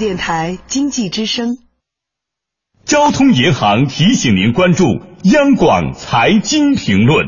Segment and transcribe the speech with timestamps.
[0.00, 1.58] 电台经济之声。
[2.86, 4.86] 交通银行提醒您关注
[5.24, 7.26] 央广财经评论。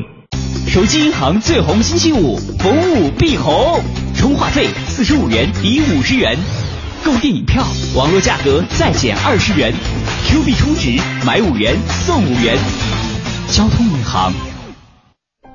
[0.67, 3.79] 手机银行最红星期五，逢五必红，
[4.15, 6.35] 充话费四十五元抵五十元，
[7.03, 7.63] 购电影票
[7.95, 9.71] 网络价格再减二十元
[10.25, 12.57] ，Q 币充值买五元送五元。
[13.51, 14.33] 交通银行。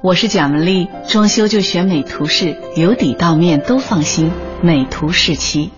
[0.04, 4.30] 我是蒋文丽，装修就选美图仕，由底到面都放心。
[4.62, 5.72] 美图仕漆。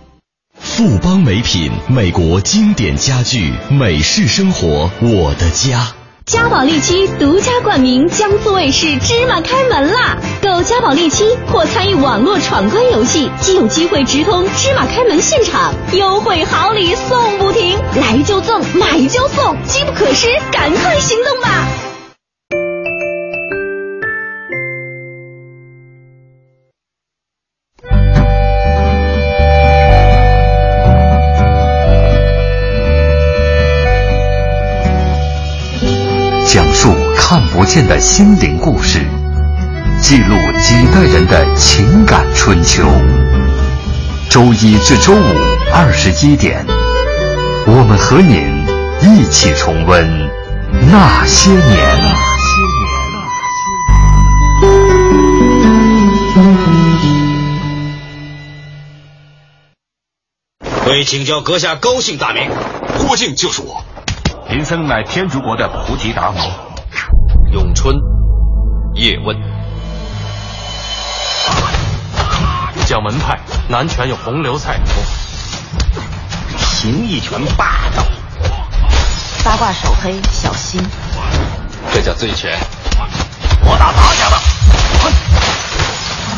[0.60, 5.94] 富邦美品，美国经典家具，美式生活，我的家。
[6.26, 10.16] 嘉宝利七独家冠名江苏卫视芝麻开门啦！
[10.42, 21.89] 购嘉宝利七或参与网络闯关游戏，即有机会直通芝麻开门现场，优惠好礼送不停，来就赠，买就送，机不可失，赶快行动吧！
[37.72, 38.98] 见的心灵故事，
[40.02, 42.82] 记录几代人的情感春秋。
[44.28, 45.34] 周一至周五
[45.72, 46.66] 二十一点，
[47.68, 48.66] 我们和您
[49.00, 50.04] 一起重温
[50.90, 51.60] 那些年。
[60.88, 62.50] 为请教阁下高姓大名？
[62.98, 63.84] 郭靖就是我。
[64.48, 66.69] 贫僧乃天竺国的菩提达摩。
[67.52, 67.96] 咏春，
[68.94, 69.36] 叶问。
[72.86, 74.92] 讲门派，南拳有洪流菜谱。
[76.60, 78.04] 形意拳霸道。
[79.44, 80.80] 八卦手黑，小心。
[81.92, 82.56] 这叫醉拳。
[83.64, 84.36] 我打他家的。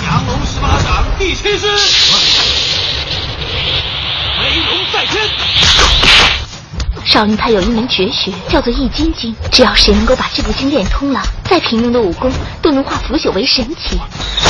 [0.01, 1.67] 降龙十八掌第七式。
[4.39, 5.29] 飞龙在天。
[7.05, 9.35] 少林派有一门绝学，叫做易筋经。
[9.51, 12.33] 只要谁能够把这部经练通了，再平庸的武功
[12.63, 14.01] 都能化腐朽为神奇。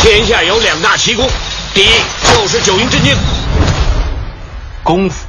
[0.02, 1.28] 天下有两大奇功，
[1.74, 1.91] 第一
[2.32, 3.16] 就是九阴真经。
[4.84, 5.26] 功夫，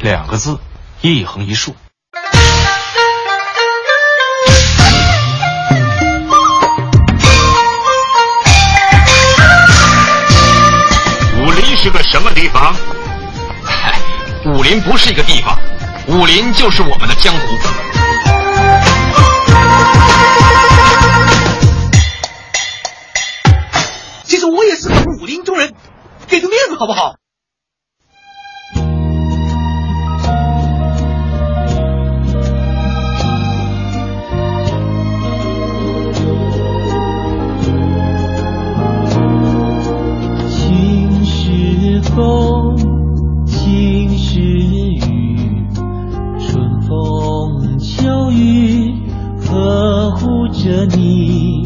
[0.00, 0.58] 两个字，
[1.00, 1.74] 一横一竖。
[11.40, 12.74] 武林是个什么地方？
[14.46, 15.58] 武林不是一个地方。
[16.08, 17.40] 武林就是我们的江湖。
[24.24, 25.74] 其实我也是个武林中人，
[26.28, 27.16] 给个面子好不好？
[50.66, 51.62] 着你。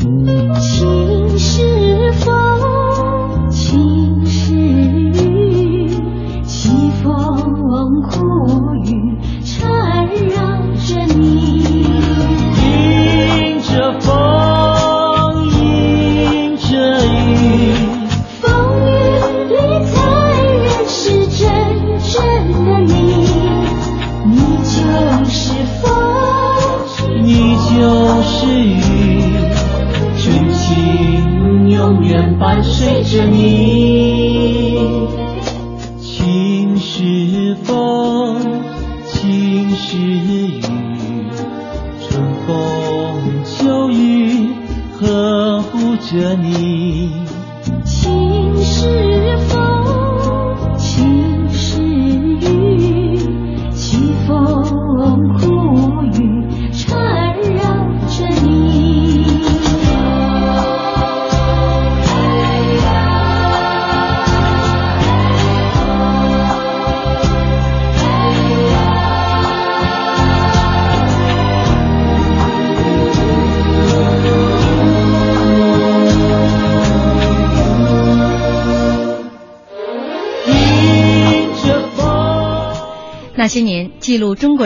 [0.61, 2.50] 情是否，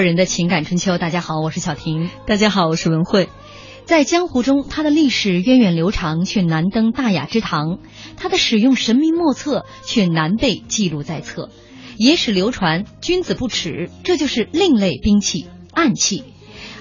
[0.05, 0.99] 人的情感春秋。
[0.99, 2.11] 大家好，我是小婷。
[2.27, 3.29] 大家好，我是文慧。
[3.87, 7.79] 在江湖中，它的历史源远流长，却难登大雅之堂；
[8.17, 11.49] 它的使用神秘莫测，却难被记录在册。
[11.97, 16.25] 野史流传，君子不耻，这就是另类兵器——暗器。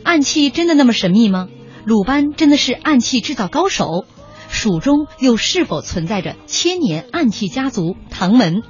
[0.03, 1.47] 暗器真的那么神秘吗？
[1.85, 4.05] 鲁班真的是暗器制造高手？
[4.49, 8.61] 蜀中又是否存在着千年暗器家族唐门？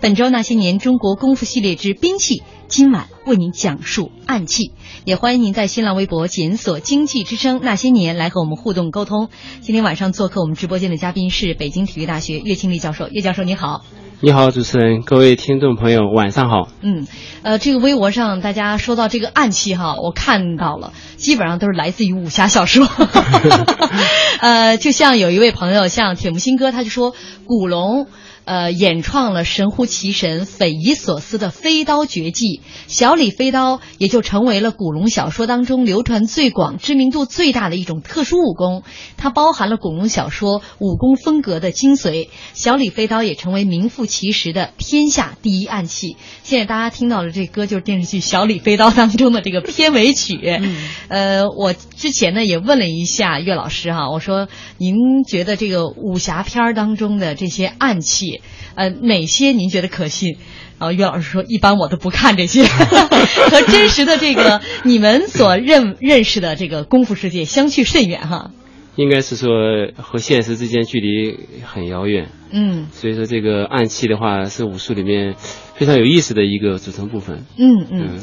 [0.00, 4.72] 本周那些年中国功夫系列之兵器，今晚为您讲述暗器。
[5.04, 9.28] 也欢迎您在新浪微博检索“经济之声那些年”来和我们互动沟通。
[9.60, 13.08] 今天晚上做客我们直播间的嘉宾是北京体育大学岳庆丽教授。
[13.08, 13.84] 岳教授你好。
[14.20, 16.68] 你好，主持人，各位听众朋友，晚上好。
[16.80, 17.06] 嗯，
[17.42, 22.88] 呃，这个微博上大家说到这个暗器哈，我看到了，基本上都是来自于武侠小说。
[24.40, 27.14] 呃，就像有一位朋友，像铁木心哥，他就说
[27.44, 28.06] 古龙。
[28.46, 38.84] 呃，演创了神乎其神、匪夷所思的飞刀绝技——小李飞刀，也就成为了古龙小说当中流传最广、知名度最大的一种特殊武功。
[39.16, 42.28] 它包含了古龙小说武功风格的精髓。
[42.54, 46.16] 小李飞刀也成为名副其实的天下第一暗器。
[46.44, 50.38] 现在大家听到的这歌就是电视剧《小李飞刀》当中的这个片尾曲。
[51.08, 54.46] 呃，我之前呢也问了一下岳老师哈，我说
[54.78, 58.35] 您觉得这个武侠片当中的这些暗器？
[58.74, 60.36] 呃，哪些您觉得可信？
[60.78, 62.62] 然后岳老师说，一般我都不看这些，
[63.50, 68.50] 和真实的这个你们所认认识的这个功夫世界相去甚远哈。
[68.96, 69.48] 应该是说
[69.96, 72.28] 和现实之间距离很遥远。
[72.50, 72.88] 嗯。
[72.92, 75.34] 所以说这个暗器的话是武术里面
[75.74, 77.44] 非常有意思的一个组成部分。
[77.58, 78.20] 嗯嗯。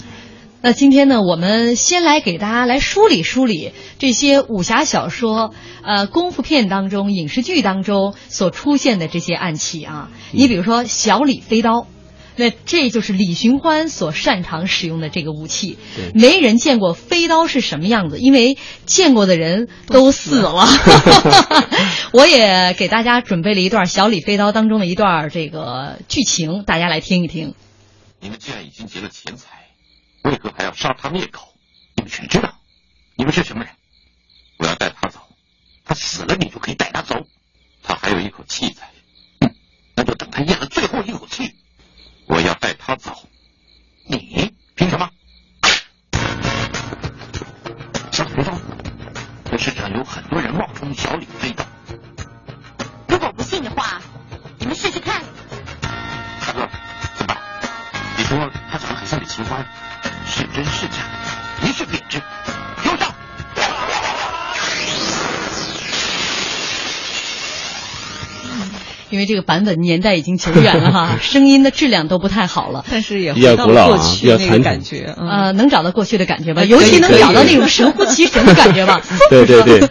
[0.65, 10.10] 那今天呢，我们先来给大家来梳理梳理这些武侠小说、呃功夫片当中、影视剧当中所出现的这些暗器啊。
[10.31, 11.86] 你比如说小李飞刀，
[12.38, 15.77] 那这就是李寻欢所擅长使用的这个武器。
[16.13, 20.65] 没人见过飞刀是什么样子，因为见过的人都死了。
[22.13, 27.54] 我也给大家准备了一段小李飞刀当中的一段这个剧情，大家来听一听。
[28.21, 29.62] 你们既然已经劫了钱财。
[30.24, 31.54] 为何还要杀他灭口？
[31.96, 32.60] 你们全知道。
[33.16, 33.74] 你们是什么人？
[34.58, 35.20] 我要带他走。
[35.86, 37.16] 他死了，你就可以带他走。
[37.84, 38.90] 他还有一口气在，
[39.40, 39.56] 嗯，
[39.96, 41.56] 那就等他咽了最后一口气。
[42.28, 43.28] 我要带他走。
[44.08, 45.10] 你凭什么？
[48.12, 48.58] 小李飞刀，
[49.52, 51.66] 这世上有很多人冒充小李飞刀。
[53.08, 54.02] 如果不信的话，
[54.58, 55.22] 你们试试看。
[56.42, 56.70] 大哥，
[57.18, 57.38] 怎么办？
[58.18, 58.38] 你说
[58.72, 59.66] 他长得很像李寻欢。
[60.25, 60.98] 是真是假，
[61.64, 62.22] 一试便知。
[62.86, 63.14] 有上。
[69.10, 76.64] 因为这个版本年代已经久远了哈， 声音的质量都不太好了，但是也回到了过去那个感觉，呃，能找到过去的感觉吧？
[76.64, 79.02] 尤其能找到那种神乎其神的感觉吧？
[79.30, 79.88] 对对对。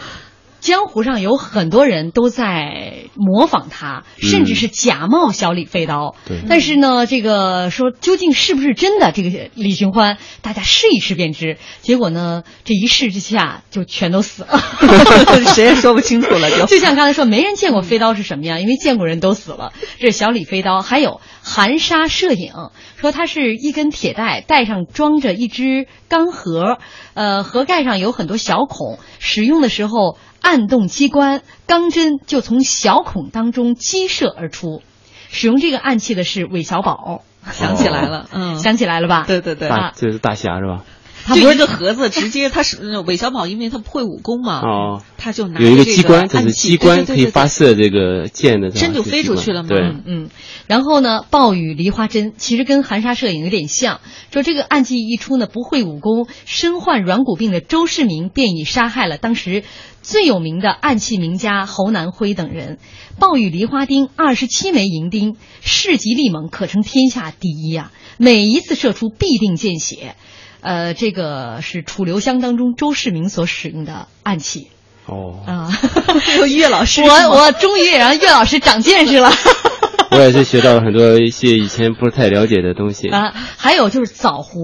[0.60, 6.16] 江湖上有很多人都在模仿他，甚至是假冒小李飞刀。
[6.26, 9.12] 对，但是呢，这个说究竟是不是真的？
[9.12, 11.58] 这个李寻欢，大家试一试便知。
[11.80, 14.60] 结果呢，这一试之下就全都死了，
[15.54, 16.50] 谁也说不清楚了。
[16.50, 19.72] 就 就像刚才说，没人见过飞刀是什么样，因为见过人都死了。
[19.98, 22.52] 这是小李飞刀，还有含沙射影，
[22.96, 26.78] 说它是一根铁带，带上装着一只钢盒，
[27.14, 30.18] 呃，盒盖上有很多小孔，使用的时候。
[30.44, 34.82] 按动机关，钢针就从小孔当中激射而出。
[35.30, 37.22] 使用这个暗器的是韦小宝，
[37.52, 39.22] 想起来了，嗯，想起来了吧？
[39.24, 40.82] 对对对，大这是大侠是吧？
[41.28, 49.68] 就一个盒子，直接他是韦小宝，因为他不会武功嘛，哦，他就拿有一个机关，就是机关可以发射这个箭的，针就飞出去了嘛。
[49.68, 50.30] 对，嗯，
[50.66, 54.00] 然后呢，暴雨梨花针其实跟含沙射影有点像，
[54.32, 59.62] 说这个暗器一出呢，不会武功、身患软骨病的周世明便已杀害了当时
[60.02, 62.78] 最有名的暗器名家侯南辉等人。
[63.18, 67.92] 暴雨梨花钉二十七枚银钉，势极力猛，可称天下第一啊！
[68.16, 70.16] 每一次射出必定见血。
[70.62, 74.68] 呃，这个是楚留香当中周世明所使用的暗器。
[75.06, 75.68] 哦啊，
[76.48, 79.28] 岳老师，我我终于也让岳老师长见识了。
[80.12, 83.34] 我也是学到了很多一些以前不是太了解的东西啊。
[83.56, 84.60] 还有就是枣核，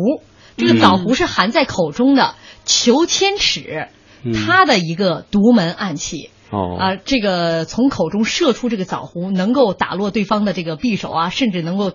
[0.56, 3.88] 这个枣核是含在口中的裘千尺，
[4.46, 6.30] 它的一个独门暗器。
[6.50, 11.92] 哦啊，这个从口中射出这个枣核，能够打落对方的这个匕首啊，甚至能够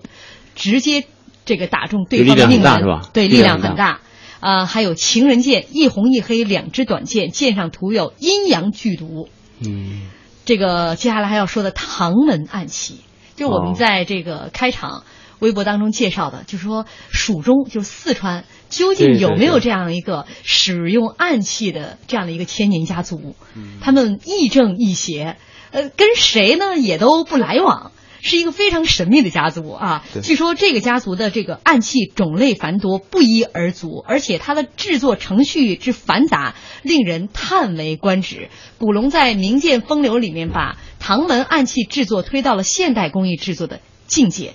[0.56, 1.06] 直接。
[1.46, 4.00] 这个打中对方的命门，对，力量很大。
[4.40, 9.30] 啊，还有情人剑，一红一黑两支短剑，剑上涂有阴阳剧毒。
[9.66, 10.10] 嗯，
[10.44, 13.00] 这个接下来还要说的唐门暗器，
[13.38, 15.06] 就我们在这个开场
[15.40, 23.36] 微博当中介绍的，就是说蜀中就四川究竟有没有这样一个使用暗器的这样的一个千年家族？
[23.80, 25.38] 他们亦正亦邪，
[25.72, 27.93] 呃，跟谁呢也都不来往。
[28.24, 30.04] 是一个非常神秘的家族啊。
[30.24, 38.50] 据说这个家族的这个暗器种类繁多，不一而足，而且它的制作程序之繁杂，令人叹为观止。
[38.80, 44.54] 古龙在《名剑风流》里面把唐门暗器制作推到了现代工艺制作的境界。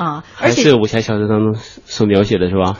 [0.00, 2.78] 啊，而且还是武侠小说当中所描写的是吧？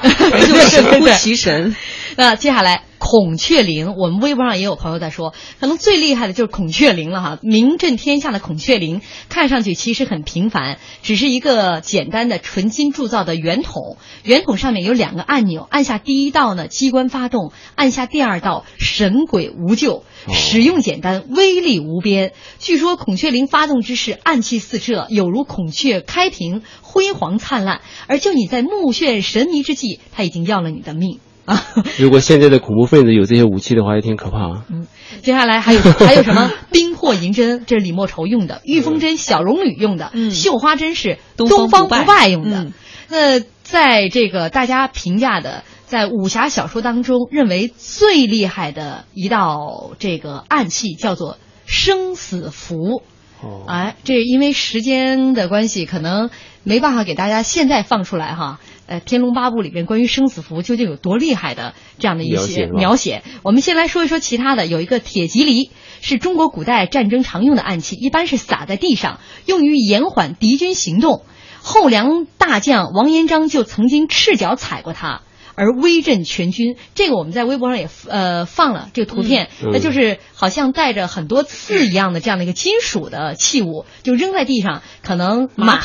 [0.71, 1.77] 神乎其神。
[2.17, 22.33] 那接下来孔雀翎，我们微博上也有朋友在说，可能最厉害的就是孔雀翎了哈，名震天下的孔雀翎，看上去其实很平凡，只是一个简单的纯金铸造的圆筒，圆筒上面有两个按钮，按下第一道呢机关发动，按下第二道神鬼无救，使用简单，威力无边。
[22.59, 27.81] 据说孔雀翎发动之时，暗器四射，有如孔雀开屏，辉煌灿烂。
[28.07, 31.19] 而就你在目眩神迷之际，它已经要了你的命。
[31.47, 31.67] 啊，
[31.99, 34.65] 如果现在的恐怖分子有这些武器的话，也挺可怕啊。
[34.71, 34.87] 嗯，
[35.23, 42.65] 接下来还有还有什么冰魄银针，这是李莫愁用的；玉峰针小龙女用的；嗯绣花针是东东方不败败用的。
[42.65, 42.73] 嗯
[43.13, 53.03] 那在这个大家评价的，在武侠小说当中认为最厉害的一道这个暗器叫做生死符。
[53.43, 56.31] 哦，哎，这因为时间的关系，可能
[56.63, 58.61] 没办法给大家现在放出来哈。
[58.87, 64.67] 呃，《天龙八部》里面关于生死符究竟有多厉害的这样的一些描写，我们先来说一说其他的。
[64.67, 71.25] 有一个铁蒺藜，是中国古代战争常用的暗器，一般是撒在地上，用于延缓敌军行动。
[71.61, 75.23] 后梁大将王延章就曾经赤脚踩过它。
[75.61, 85.81] 而威震全军，这个我们在微博上也呃放了这个图片，嗯那就是好像带着很多刺一样的这样的一个金属的器物，就扔在地上，可能马马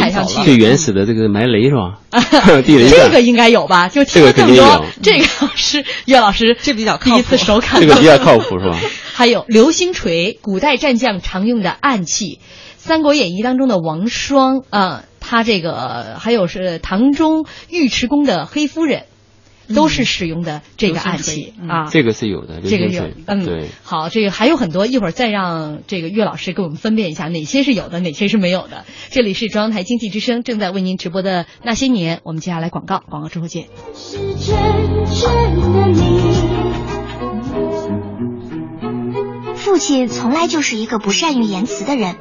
[0.00, 2.00] 踩上去，最原始的这个埋雷是吧？
[2.64, 3.90] 地雷这个应该有吧？
[3.90, 7.20] 就听了这么多这个肯定有，这个是岳老师这比较第靠谱。
[7.20, 7.80] 一次手感。
[7.80, 8.78] 这个比较靠谱是吧？
[9.12, 12.40] 还有流星锤，古代战将常用的暗器，
[12.78, 19.04] 《三国演义》当中的王双啊、他这个还有是唐中尉迟恭的黑夫人，
[19.74, 21.88] 都是使用的这个暗器、嗯啊。
[21.90, 28.84] 这个是有的，这个有嗯，对，好，这个还有很多，一会儿再让这个岳老师给我们分辨一下哪些是有的，哪些是没有的。
[29.08, 33.68] 这里是中央台经济之声正在为您直播的那些年，我们接下来广告，广告之后见。
[33.94, 34.54] 是真
[35.10, 36.34] 正的你。
[39.56, 42.16] 父亲从来就是一个不善于言辞的人。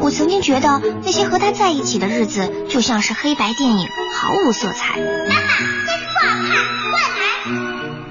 [0.00, 4.98] 我曾经觉得那些和他在一起的日子就像是黑白电影，毫无色彩。
[4.98, 5.40] 妈妈，
[5.86, 6.50] 这不好看，
[6.92, 7.20] 换台。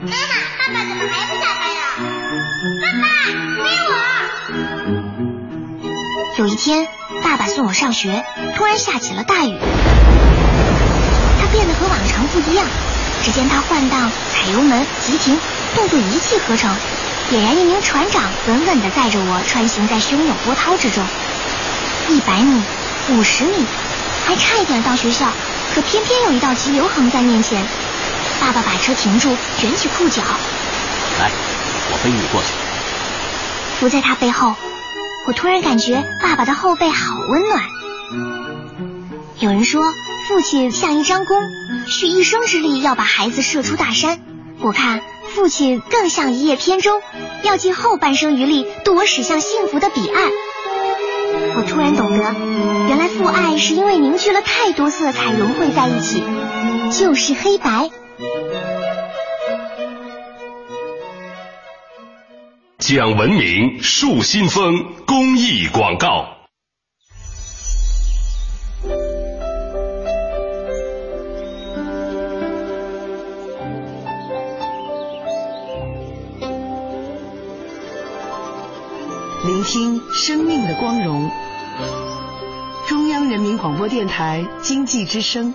[0.01, 1.79] 妈妈，爸爸怎么还不下班呀？
[2.81, 3.05] 爸爸，
[3.63, 3.93] 陪我。
[6.38, 6.88] 有一天，
[7.24, 9.57] 爸爸送我上学，突然下起了大雨。
[11.39, 12.65] 他变得和往常不一样，
[13.24, 15.39] 只见他换挡、踩油门、急停，
[15.75, 16.75] 动作一气呵成，
[17.31, 21.03] 俨然一名船长，稳稳地载着我穿行在汹涌波涛之中。
[22.09, 22.61] 一百米、
[23.09, 23.65] 五十米，
[24.25, 25.27] 还差一点到学校，
[25.75, 27.61] 可偏偏有一道急流横在面前。
[28.39, 30.21] 爸爸把车停住，卷起裤脚，
[31.19, 31.31] 来，
[31.91, 32.47] 我背你过去。
[33.79, 34.55] 伏在他背后，
[35.27, 37.63] 我突然感觉爸爸的后背好温暖。
[39.39, 39.83] 有人说，
[40.29, 41.37] 父亲像一张弓，
[41.87, 44.21] 蓄一生之力要把孩子射出大山。
[44.61, 45.01] 我看
[45.35, 47.01] 父亲更像一叶扁舟，
[47.43, 50.31] 要尽后半生余力渡我驶向幸福的彼岸。
[51.57, 52.19] 我突然懂得，
[52.87, 56.23] 原来父爱是因为凝聚了太多色彩融汇在一起，
[56.91, 57.89] 就是黑白。
[62.77, 66.27] 讲文明树新风公益广告。
[79.43, 81.31] 聆听生命的光荣。
[83.29, 85.53] 人民广播电台经济之声。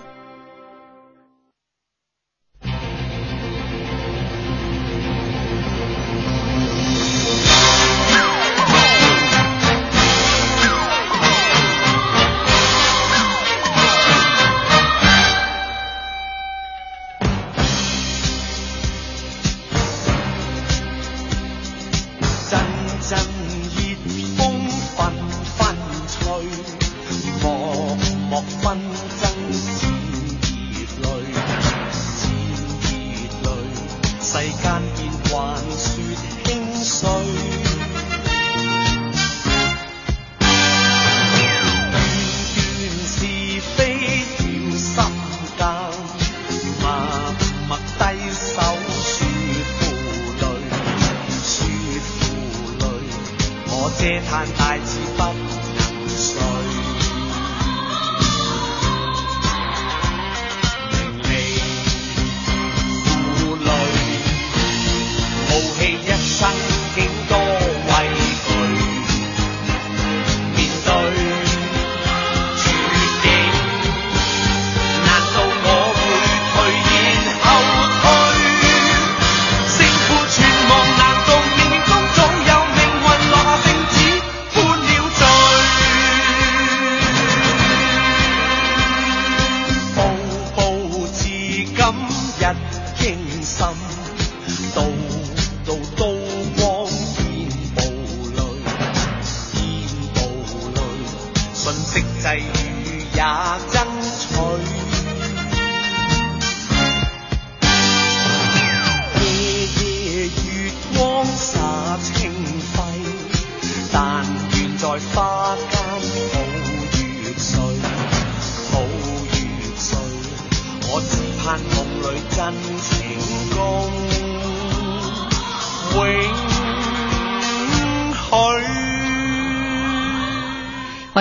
[54.03, 55.23] 負累，我嗟嘆大志不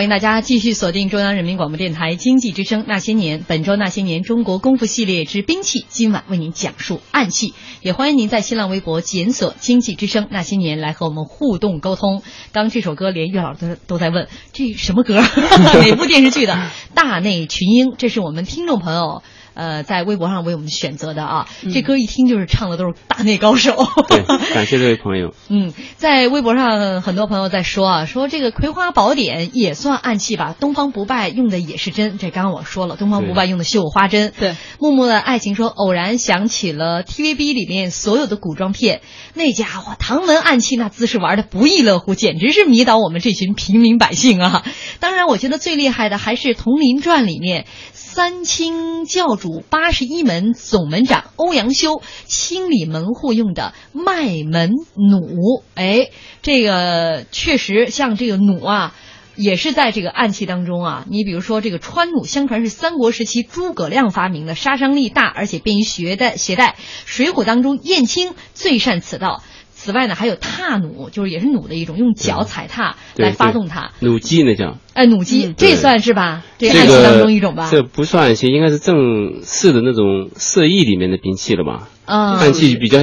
[0.03, 7.55] 欢迎大家继续锁定中央人民广播电台经济之声《那些年》，本周《那些年中国功夫系列之兵器》，今晚为您讲述暗器。
[7.83, 12.25] 也欢迎您在新浪微博检索“经济之声那些年”来和我们互动沟通。
[12.51, 16.59] 当这首歌连岳老师都在问这什么歌， 哪部电视剧的？
[16.97, 19.23] 大内群英，这是我们听众朋友。
[19.55, 23.77] 呃，在微博上为我们选择的啊，这歌一听就是唱的都是大内高手。
[24.09, 24.23] 对，
[24.55, 25.35] 感谢这位朋友。
[25.49, 30.55] 嗯，在微博上很多朋友在说啊，说这个《葵花宝典》也算暗器吧？
[30.59, 34.33] 东方不败用的也是针，这刚刚我说了，东方不败用的绣花针。
[34.39, 39.03] 对，木木的爱情说，偶然想起了 TVB 里面所有的古装片，
[39.35, 44.65] 那家伙唐门暗器那姿势玩的不亦乐乎，简直是迷倒我们这群平民百姓啊！
[45.01, 47.67] 当然，我觉得最厉害的还是《铜林传》里面。
[48.15, 56.11] 三清教主八十一门总门长欧阳修清理门户用的麦门弩，哎，
[56.43, 58.95] 这个确实像这个弩啊，
[59.35, 61.05] 也是在这个暗器当中啊。
[61.11, 66.77] 你比如说这个川弩，相传是三国时期诸葛亮发明的，杀伤力大，而且便于携带携带。
[67.05, 69.43] 水浒当中燕青最善此道。
[69.85, 73.91] 此外呢，还有踏弩，就是也是弩的一种，用脚踩踏来发动它。
[73.99, 74.77] 弩机那叫。
[74.95, 76.45] 哎，弩机，这算是吧？
[76.59, 77.69] 这暗器当中一种吧？
[77.69, 81.89] 这不算暗器，应该是正式的那种射艺里面的兵器了吧？
[82.05, 83.01] 嗯，暗器比较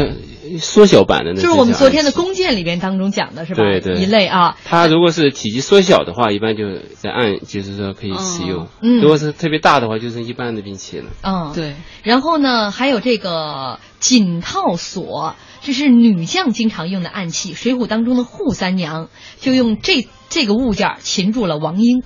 [0.61, 1.41] 缩小版的那。
[1.41, 3.63] 就是我们昨天的弓箭里边当中讲的是吧？
[3.63, 3.95] 对对。
[3.95, 4.55] 一类啊。
[4.63, 6.63] 它如果是体积缩小的话，一般就
[6.95, 8.67] 在暗，就是说可以使用。
[8.81, 9.01] 嗯。
[9.01, 11.07] 如果是特别大的话，就是一般的兵器了。
[11.23, 11.75] 嗯，对。
[12.03, 15.35] 然后呢，还有这个锦套索。
[15.61, 22.01] 这是女将经常用的暗器，《水浒》当中的扈三娘就用这这个物件擒住了王英，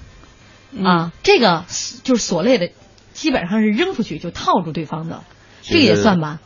[0.83, 1.65] 啊，这个
[2.03, 2.71] 就是所类的，
[3.13, 5.23] 基本上是扔出去就套住对方的，
[5.61, 6.41] 这个也算吧？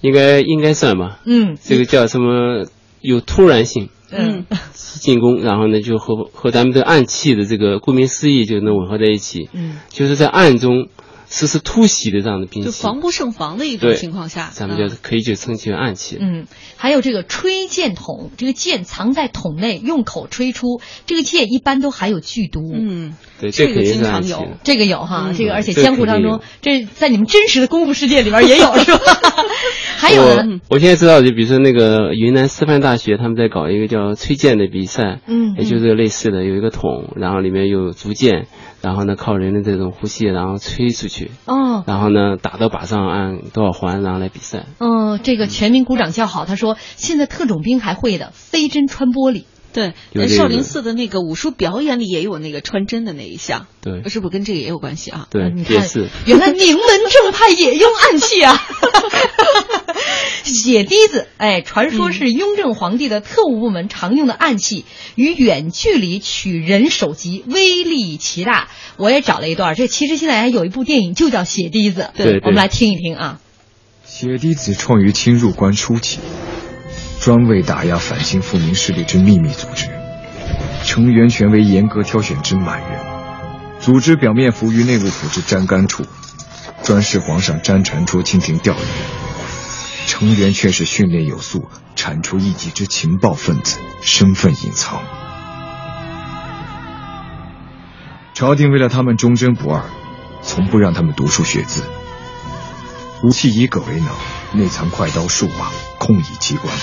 [0.00, 1.20] 应该应该算吧？
[1.24, 2.66] 嗯，这个叫什么？
[3.00, 10.88] 有突然性，嗯，进攻，然后呢，就和和咱们的暗器的这个顾名思义就能吻合在一起，嗯，就是在暗中。
[11.34, 16.16] 实施突袭的这样的兵器，就防不胜防的一种情况下，咱们就可以就称其为暗器。
[16.20, 22.60] 嗯，还有这个吹箭筒，这个箭藏在筒内，用口吹出，这个箭一般都含有剧毒。
[22.72, 29.00] 嗯，对，这个经常有，这个有哈，这个而且江湖当中，这在你们真实的功夫世界里边也有是吧？
[29.98, 38.46] 还有呢，我现在知道，就比如说那个云南师范大学，他们在搞一个叫吹箭的比赛，嗯，也就是类似的，有一个筒，然后里面有竹箭。
[38.84, 41.30] 然后呢，靠人的这种呼吸，然后吹出去。
[41.46, 41.82] 哦。
[41.86, 44.66] 然后呢，打到靶上按多少环，然后来比赛。
[44.78, 46.44] 嗯，这个全民鼓掌叫好。
[46.44, 49.44] 他说，现在特种兵还会的飞针穿玻璃。
[49.72, 53.66] 对，在少林寺的那个武术表演里也有那个穿针的那一项。
[53.80, 55.26] 对，是不是跟这个也有关系啊？
[55.30, 56.10] 对，也是。
[56.26, 58.54] 原来名门正派也用暗器啊！
[60.52, 68.68] 血滴子，哎，传说是雍正皇帝的特务部门常用的暗器，与远距离取人首级，威力奇大。
[68.96, 73.40] 我也找了一段，这其实现在还有一部电影就叫《血滴子》，对，我们来听一听啊。
[74.04, 76.18] 血滴子创于清入关初期。
[77.20, 79.88] 专为打压反清复明势力之秘密组织，
[80.84, 83.00] 成员全为严格挑选之满人。
[83.80, 86.04] 组织表面伏于内务府之沾干处，
[86.82, 89.33] 专事皇上沾传出清廷调阅。
[90.06, 95.02] 成员却是训练有素、铲除异己之情报分子，身份隐藏。
[98.34, 99.84] 朝廷为了他们忠贞不二，
[100.42, 101.82] 从不让他们读书学字。
[103.22, 106.74] 武器以戈为能，内藏快刀数把，空以机关。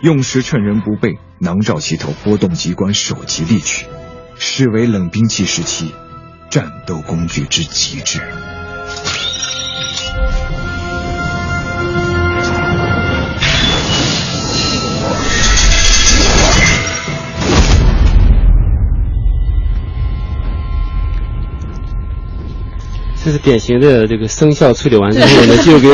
[0.00, 3.86] 用时趁人不备，囊罩其头，拨动机关，手其利取，
[4.38, 5.92] 视为冷兵器时期
[6.50, 8.22] 战斗工具之极致。
[23.24, 25.88] 这是典型的这个生效处理完之后呢，就给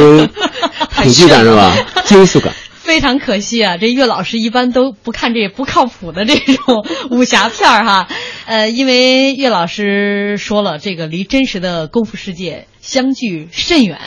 [0.95, 1.75] 恐惧感是吧？
[2.05, 2.53] 惊悚感。
[2.75, 8.09] 非常可惜啊，这岳老师一般都不看这不靠谱的这种武侠片儿哈，
[8.47, 12.67] 呃，因为岳老师说了，这个离真实的功夫世界。
[12.85, 13.99] 相距甚远，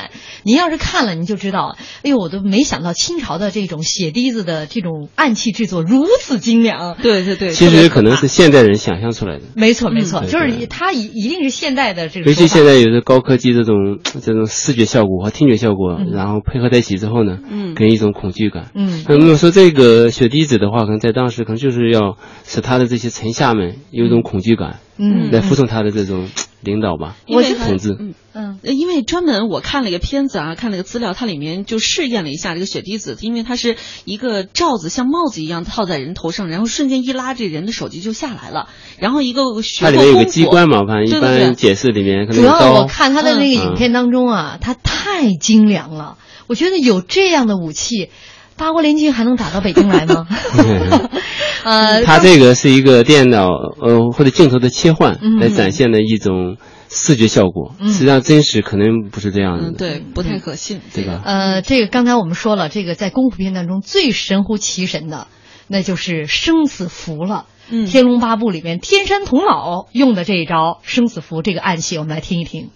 [0.44, 6.96] 您要是看了，您就知道，哎呦，我都没想到清朝的这种血滴子的这种暗器制作如此精良。
[7.02, 9.46] 对对对，其实可能是现代人想象出来的。
[9.56, 12.32] 没错没错，就是它一一定是现代的这种。
[12.32, 18.70] 尤其现在有的高科技这种这种视觉效果和听觉效果，然后配合在一起之后呢，嗯，给人一种恐惧感。
[18.76, 26.28] 嗯，那么说这个血滴子的话，可能在当时可能就是要使他的这些臣下们有一种恐惧感，嗯，来服从他的这种。
[26.68, 27.96] 领导吧，因为他统治。
[27.98, 38.70] 嗯嗯，呃因为专门我看了一个片子啊，看了个资料，它里面就试验了一下这个血滴子，因为它是一个罩子，像帽子一样套在人头上，然后瞬间一拉，这人的手机就下来了。
[39.00, 46.18] 然后一个学它里面有个机关嘛，反正一般解释里面可能主要我看他的那个影嗯片当中啊，他太精良了。
[46.48, 48.10] 我觉得有这样的武器，
[48.58, 50.26] 八国联军还能打到北京来吗？
[51.64, 53.50] 呃，它这个是一个电脑
[53.82, 56.58] 呃或者镜头的切换嗯来展现的一种
[56.90, 59.70] 视觉效果，嗯实际上真实可能不是这样的。
[59.70, 61.22] 嗯，对，不太可信，对吧？
[61.26, 65.28] 呃，这个刚才我们说了，这个在功夫片当中最神乎其神的，
[65.68, 67.46] 那就是生死符了。
[67.70, 72.70] 嗯天龙八部》里面天山童姥用的这一招生死符这个暗器，我们来听一听。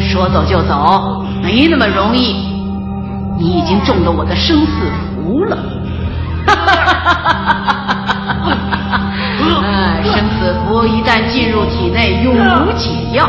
[0.00, 2.52] 说走就走，没那么容易。
[3.38, 4.72] 你已经中了我的生死
[5.14, 5.58] 符了。
[9.62, 13.28] 哎，生死符一旦进入体内，永无解药。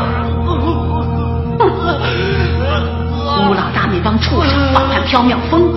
[3.38, 5.72] 乌老大那帮畜生反叛缥缈峰，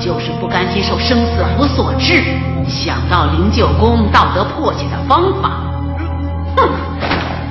[0.00, 2.22] 就是不甘心受生死符所制，
[2.66, 5.50] 想到灵鹫宫道德破解的方法。
[6.56, 6.68] 哼！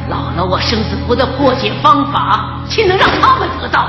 [0.09, 3.87] 老了我生死符的破解方法，岂能让他们得到？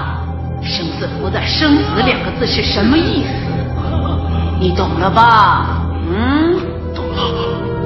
[0.64, 3.28] 生死符的“生死”两个字是什么意思？
[4.60, 5.86] 你懂了吧？
[6.08, 6.56] 嗯，
[6.94, 7.22] 懂了，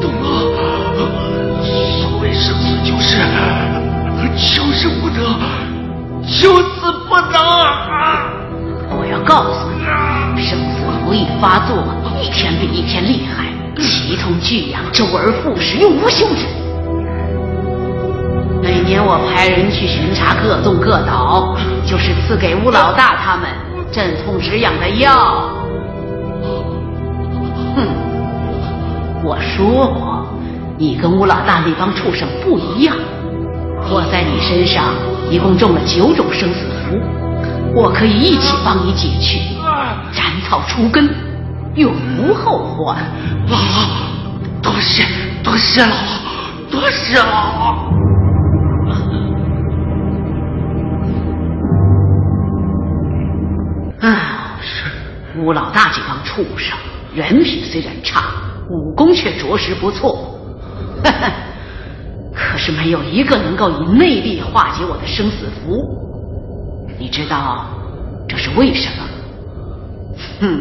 [0.00, 0.26] 懂了。
[2.00, 3.18] 所谓生死就是
[4.36, 5.20] 求生不得，
[6.26, 8.30] 求死不能啊！
[8.90, 9.68] 我要告诉
[10.36, 11.76] 你，生死符一发作，
[12.22, 13.46] 一天比一天厉害，
[13.82, 16.46] 奇痛巨痒，周而复始，永无休止。
[18.68, 23.48] 每年我派人去巡查各洞各岛，就是赐给吴老大他们
[23.90, 25.48] 镇痛止痒的药。
[27.74, 27.88] 哼，
[29.24, 30.28] 我说过，
[30.76, 32.94] 你跟吴老大那帮畜生不一样，
[33.90, 34.92] 我在你身上
[35.30, 37.00] 一共中了九种生死符，
[37.74, 39.38] 我可以一起帮你解去，
[40.12, 41.08] 斩草除根，
[41.74, 42.98] 永无后患。
[43.48, 45.04] 姥姥，多谢
[45.42, 47.96] 多谢姥姥，多谢姥
[55.38, 56.76] 吴老大这帮畜生，
[57.14, 58.32] 人品虽然差，
[58.68, 60.38] 武功却着实不错，
[62.34, 65.78] 可是没有一个能够以内力化解我的生死符。
[66.98, 67.66] 你知道
[68.28, 69.04] 这是为什么？
[70.40, 70.60] 哼，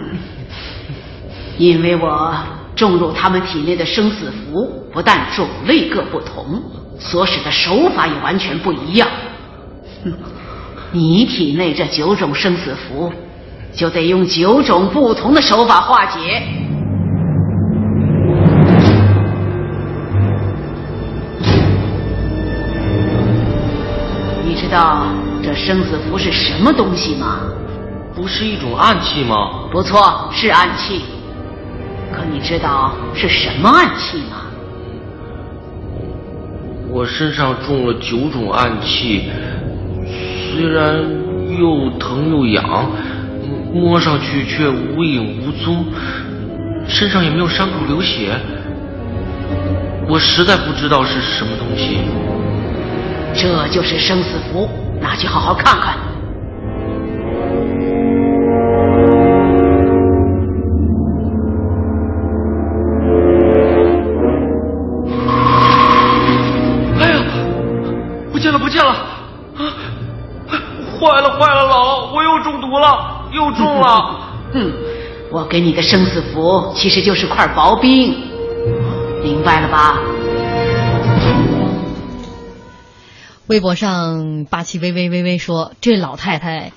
[1.57, 2.35] 因为我
[2.75, 6.61] 种入他们体内的生死符，不但种类各不同，
[6.99, 9.07] 所使的手法也完全不一样。
[10.03, 10.13] 哼，
[10.91, 13.11] 你体内这九种生死符，
[13.77, 16.41] 就得用九种不同的手法化解。
[24.43, 25.05] 你知道
[25.43, 27.41] 这生死符是什么东西吗？
[28.15, 29.69] 不是一种暗器吗？
[29.71, 31.03] 不错，是暗器。
[32.11, 34.47] 可你知道是什么暗器吗？
[36.89, 39.29] 我身上中了九种暗器，
[40.51, 40.97] 虽然
[41.59, 42.89] 又疼又痒，
[43.77, 45.85] 摸上去却无影无踪，
[46.87, 48.35] 身上也没有伤口流血。
[50.07, 51.99] 我实在不知道是什么东西。
[53.33, 55.95] 这就是生死符，拿去好好看看。
[74.53, 74.73] 哼，
[75.31, 78.15] 我给你的生死符其实就是块薄冰，
[79.23, 79.99] 明白了吧？
[83.47, 86.73] 微博上霸气微微微微说：“这老太太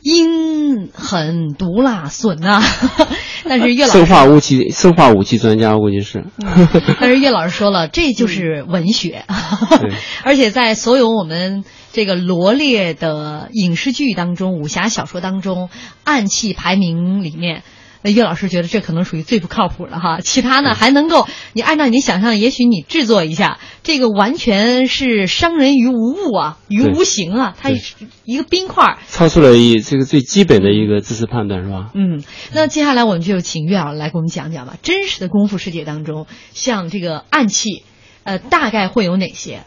[0.00, 2.62] 阴狠毒辣损啊、
[3.48, 6.24] 但是岳老师生化武器生化武器专家，我估计是。
[7.00, 9.24] 但是岳老师说了，这就是文学，
[10.24, 15.68] 而且在所有我们这个罗列的影视剧当中、武侠小说当中，
[16.04, 17.62] 暗器排名里面。
[18.02, 31.90] 那岳老师觉得这可能属于最不靠谱的哈，其他呢还能够你按照你想象，也许你制作一下，这个完全是伤人于无物啊，于无形啊，它是一个冰块，超出了一这个最基本的一个知识判断，是吧？
[31.94, 32.22] 嗯，
[32.54, 34.76] 那接下来我们就请岳老师来给我们讲讲吧。
[34.82, 37.82] 真实的功夫世界当中，像这个暗器，
[38.24, 39.60] 呃，大概会有哪些？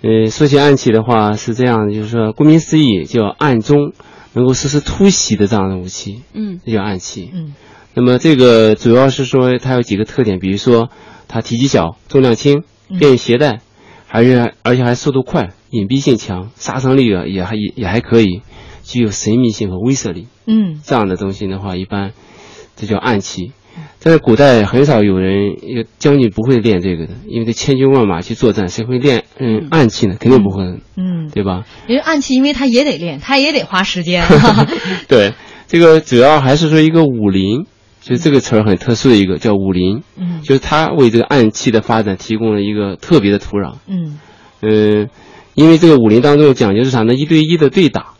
[0.00, 3.92] 呃，说起暗器的话是这样，就是说，顾名思义，叫暗中
[4.38, 7.28] 能够实施突袭的这样的武器，嗯，这叫暗器。
[7.34, 7.54] 嗯，
[7.94, 10.90] 那么这个主要是说它有几个特点，比如说
[11.26, 12.62] 它体积小、重量轻、
[13.00, 13.58] 便于携带，
[14.06, 18.42] 还是而且还速度快、隐蔽性强、杀伤力啊也还也也还可以，
[18.84, 20.28] 具有神秘性和威慑力。
[20.46, 22.12] 嗯，这样的东西的话，一般
[22.76, 23.50] 这叫暗器。
[24.02, 25.56] 但是古代很少有人
[25.98, 30.16] 将军不会练这个的，因为这千军万马去作战，谁会练嗯暗器呢？
[30.18, 30.62] 肯定不会，
[30.96, 31.64] 嗯，对吧？
[31.88, 34.24] 因为暗器，因为他也得练，他也得花时间。
[35.08, 35.34] 对，
[35.66, 37.66] 这个主要还是说一个武林，
[38.00, 43.76] 就是这个词儿很特殊的一个叫武林，嗯，就是他为这个暗器的发展提供了一个特别的土壤。
[43.88, 44.18] 嗯
[44.62, 45.08] 嗯，
[45.54, 47.14] 因为这个武林当中讲究是啥呢？
[47.14, 48.17] 一对一的对打，嗯，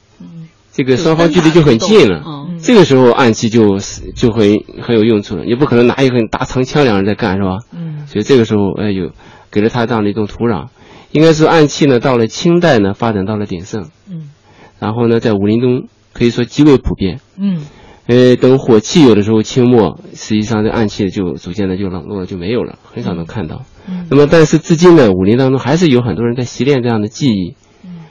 [0.78, 2.22] 这个双方距离就很近了。
[2.62, 3.78] 这个时候暗器就
[4.14, 7.58] 就会很有用处了，你不可能拿一个大长枪两人在干是吧？
[7.72, 9.10] 嗯，所以这个时候哎有
[9.50, 10.68] 给了他这样的一种土壤，
[11.10, 14.30] 应该是暗器呢到了清代呢发展到了鼎盛，嗯，
[14.78, 17.60] 然后呢在武林中可以说极为普遍，嗯，
[18.06, 23.62] 呃等火器有的时候清末实际上这暗器就逐渐的就冷落了就没有了，很少能看到。
[23.88, 27.56] 嗯，那么但是至今呢武林当中还是有很多人在习练这样的技艺，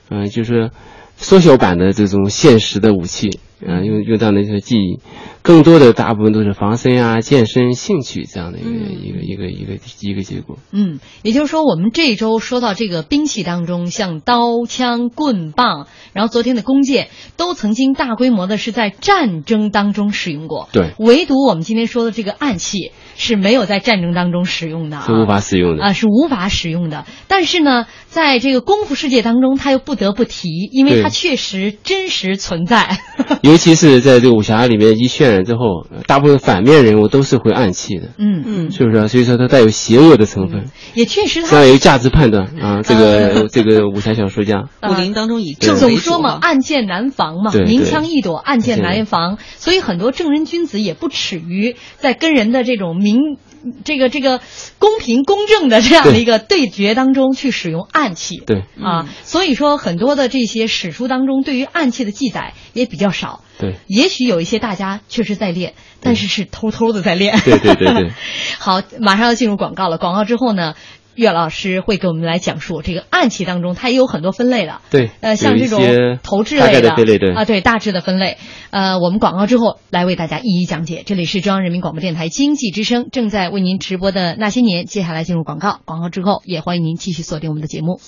[0.09, 0.71] 嗯、就是
[1.17, 3.39] 缩小版的这种现实的武器。
[3.65, 4.99] 啊，用用这样的一些记忆，
[5.41, 10.59] 更多的大部分都是防身啊、健身、兴趣这样的一个、一个一个一个一个结果。
[10.71, 20.69] 嗯，也就是说，我们这周说到这个兵器当中，像刀、枪、棍棒，然后昨天的弓箭，都曾经大规模的是在战争当中使用过。
[20.71, 27.05] 对，唯独我们今天说的这个暗器是没有在战争当中使用的、啊，是无法使用的啊，是无法使用的。
[27.27, 32.99] 但是呢，在这个功夫世界当中，它又不得不提，因为它确实真实存在。
[33.47, 38.43] 尤其是在这个武侠里面一渲染之后，大部分反面人物都是会暗器的，嗯。
[38.45, 39.07] 嗯，是不是？
[39.07, 42.81] 所以说它带有邪恶的成分，也确实它这样有价值判断啊。
[42.83, 53.37] 这个 这个武侠小说家，武林当中以正总说嘛，暗箭难防嘛，明枪易躲，暗箭难防，所以很多正人君子也不耻于在跟人的这种明。
[53.83, 54.41] 这个这个
[54.79, 58.63] 公平公正的这样的一个对决当中去使用暗器，对。
[58.81, 68.11] 啊，所以说很多的这些史书当中对于暗器的记载也比较少，对，也许有一些大家确实在练，但是是偷偷的在练，对对对对。
[68.59, 70.75] 好，马上要进入广告了，广告之后呢？
[71.17, 74.79] 岳老师会给我们来讲述这个暗器当中，它也有很多分类的。
[74.91, 75.81] 对，呃，像这种
[76.23, 76.91] 投掷类的，
[77.35, 78.37] 啊，对，大致的分类。
[78.69, 81.01] 呃，我们广告之后来为大家一一讲解。
[81.05, 87.99] 这里是中央人民广播电台经济之声正在为您直播的那些年，接下来进入广告，广告之后也欢迎您继续锁定我们的节目。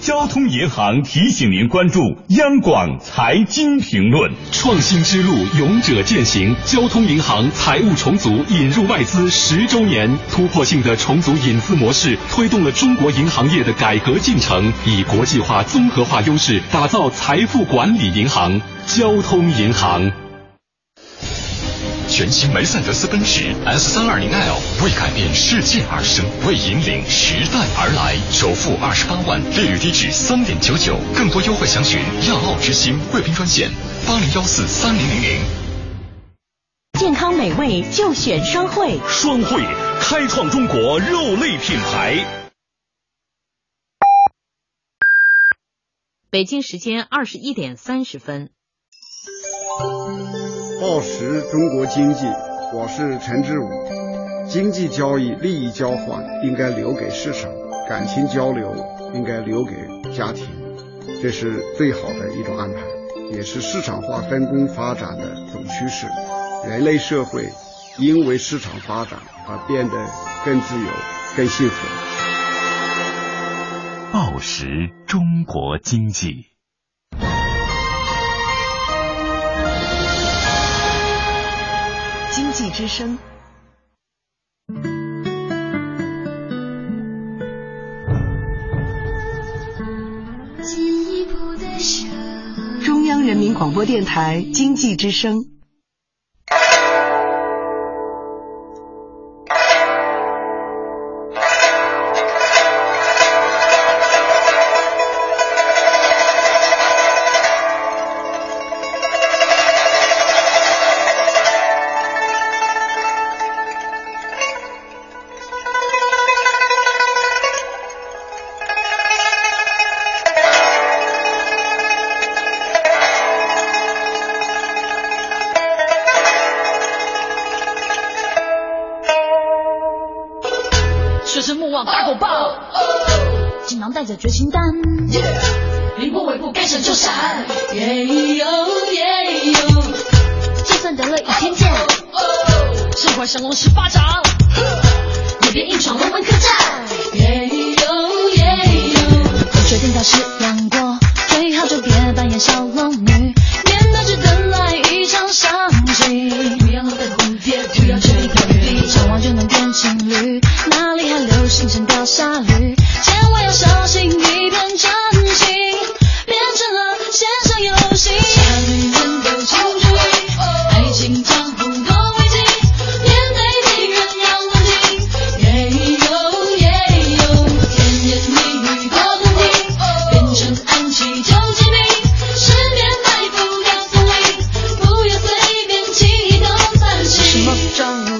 [0.00, 4.32] 交通银行提醒您关注央广财经评论。
[4.52, 6.54] 创新之路，勇者践行。
[6.64, 18.60] 交通银行财务重组引入外资十周年，突破性的重组引资模式，推动了中国银行业的改革进程，以国际化、综合化优势，打造财富管理银行。
[18.86, 20.23] 交通银行。
[22.14, 28.14] 全新梅赛德斯奔驰 S 三二零 L 为改变世界而生，为引领时代而来。
[28.30, 31.98] 首付二十八万，利率低至三点九九，更多优惠详询
[32.28, 33.68] 亚奥之星贵宾专线
[34.06, 35.42] 八零幺四三零零零。
[37.00, 39.60] 健康美味就选双汇，双汇
[40.00, 42.46] 开创中国肉类品牌。
[46.30, 48.50] 北京时间二十一点三十分。
[50.84, 52.26] 报时中国经济，
[52.74, 53.66] 我是陈志武。
[54.46, 57.50] 经济交易、利益交换应该留给市场，
[57.88, 58.76] 感情交流
[59.14, 59.72] 应该留给
[60.14, 60.46] 家庭，
[61.22, 62.82] 这是最好的一种安排，
[63.32, 66.06] 也是市场化分工发展的总趋势。
[66.68, 67.48] 人类社会
[67.98, 69.18] 因为市场发展
[69.48, 69.94] 而变得
[70.44, 70.90] 更自由、
[71.34, 71.86] 更幸福。
[74.12, 76.53] 报时中国经济。
[82.54, 83.18] 济之声，
[92.84, 95.53] 中央人民广播电台经济之声。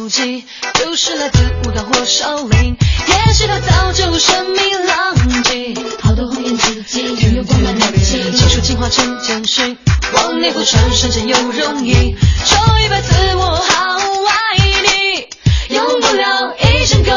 [0.09, 2.77] 就是来自武道或少林，
[3.09, 9.79] 也许他早就神秘浪迹，好多红颜知己，拥有光芒亮气，情书进化成简讯，
[10.12, 12.14] 往内不传，瞬间又容易，
[12.45, 17.11] 说一百次我好爱你，用不了一生够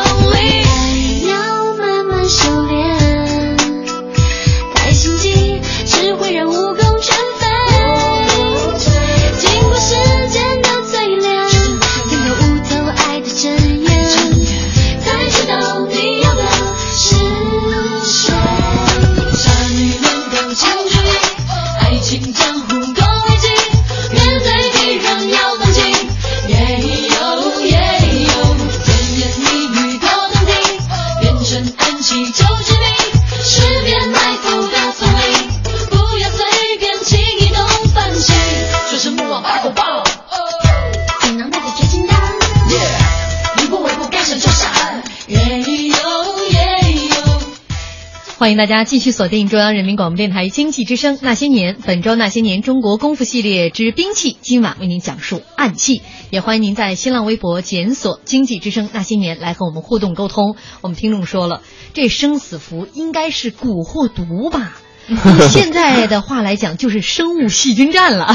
[48.47, 56.01] 欢迎大家继续锁定中央人民广播电台经济之声《那些年》，本周《那些年中国功夫系列之兵器》，今晚为您讲述暗器。
[56.29, 60.55] 也欢迎您在新浪微博检索“经济之声那些年”来和我们互动沟通。
[60.79, 61.61] 我们听众说了，
[61.93, 64.77] 这生死符应该是蛊惑毒吧？
[65.09, 68.33] 用现在的话来讲，就是生物细菌战了。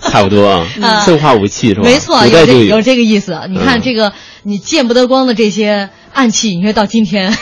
[0.00, 1.82] 差不多啊啊，生化武器是吧？
[1.84, 3.38] 没错，有这有这个意思。
[3.50, 7.36] 你看嗯这个，你见不得光的这些暗器，你说到今天。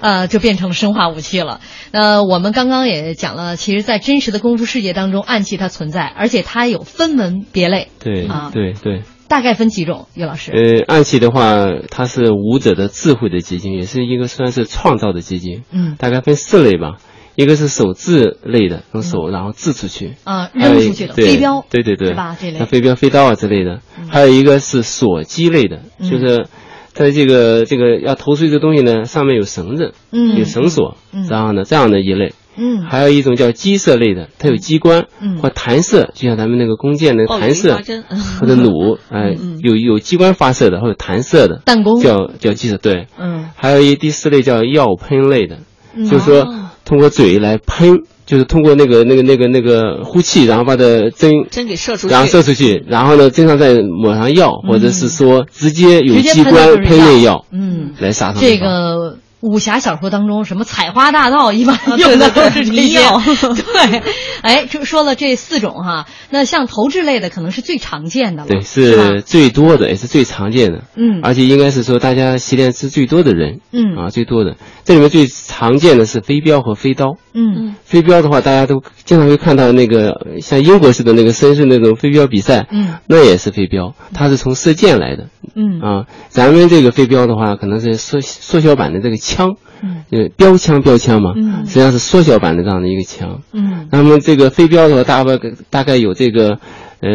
[0.00, 1.60] 呃，就变成了生化武器了。
[1.92, 9.02] 呃，我们刚刚也讲了，其实，在真实的功夫世界当中，暗器它存在，而且它有分门别类，对啊对对。
[9.28, 10.08] 大概分几种。
[10.14, 15.62] 于老师，呃，暗器的话，它是武者的智慧的结晶，也是一个算是创造的结晶。
[15.70, 16.96] 嗯大概分四类吧，
[17.36, 22.36] 一个是手制类的，用手然后掷出去，啊，扔出去的飞镖，对对对，是吧？
[22.40, 23.78] 这类像飞镖、飞刀啊之类的。
[24.08, 26.48] 还有一个是锁击类的，嗯就是
[26.92, 30.36] 在这个这个要投出一个东西呢，上面有绳子，嗯。
[30.38, 31.26] 有绳索，嗯。
[31.28, 32.32] 然后呢这样的一类。
[32.56, 32.82] 嗯。
[32.82, 35.38] 还有一种叫鸡射类的，它有机关，嗯。
[35.38, 37.76] 或弹射，就像咱们那个弓箭那个弹射
[38.40, 42.00] 或者弩， 哎、嗯有有机关发射的或者弹射的，弹弓。
[42.00, 43.06] 叫叫鸡射，对。
[43.18, 43.48] 嗯。
[43.56, 45.58] 还有一第四类叫药喷类的，
[45.94, 46.04] 嗯。
[46.04, 46.59] 就是说哦
[46.90, 50.82] 通过嘴来喷，就是通过那个那个那个那个呼气，然后把它
[51.14, 58.42] 针针给射出去，然后射出去，然后呢，针上再抹上药，或者是说直接有机关喷的就是喷类药，嗯，来杀它们。
[58.42, 62.70] 这个武侠小说当中，什么采花大盗，一般啊用的都是这些。
[62.72, 64.02] 迷药 对，
[64.42, 70.84] 哎，就说了这四种哈，那像投掷类的可能是最常见的了，对，是最多的，也是最常见的。
[70.94, 73.60] 嗯而且应该是说大家习练是最多的人。
[73.72, 74.56] 嗯啊，最多的。
[74.84, 77.16] 这里面最常见的是飞镖和飞刀。
[77.32, 85.28] 嗯飞镖的话，大家都经常会看到那个像英国式的那个绅士那种飞镖比赛，嗯，那也是飞镖，它是从射箭来的。
[85.54, 85.80] 嗯。
[85.80, 91.66] 啊，咱们这个飞镖的话，可能是缩缩小版的这个枪，嗯，呃，标枪标枪嘛，嗯。
[91.66, 93.42] 实际上是缩小版的这样的一个枪。
[93.52, 93.88] 嗯。
[93.90, 95.38] 那么这个飞镖的话，大概
[95.70, 96.58] 大概有这个，
[97.00, 97.10] 呃，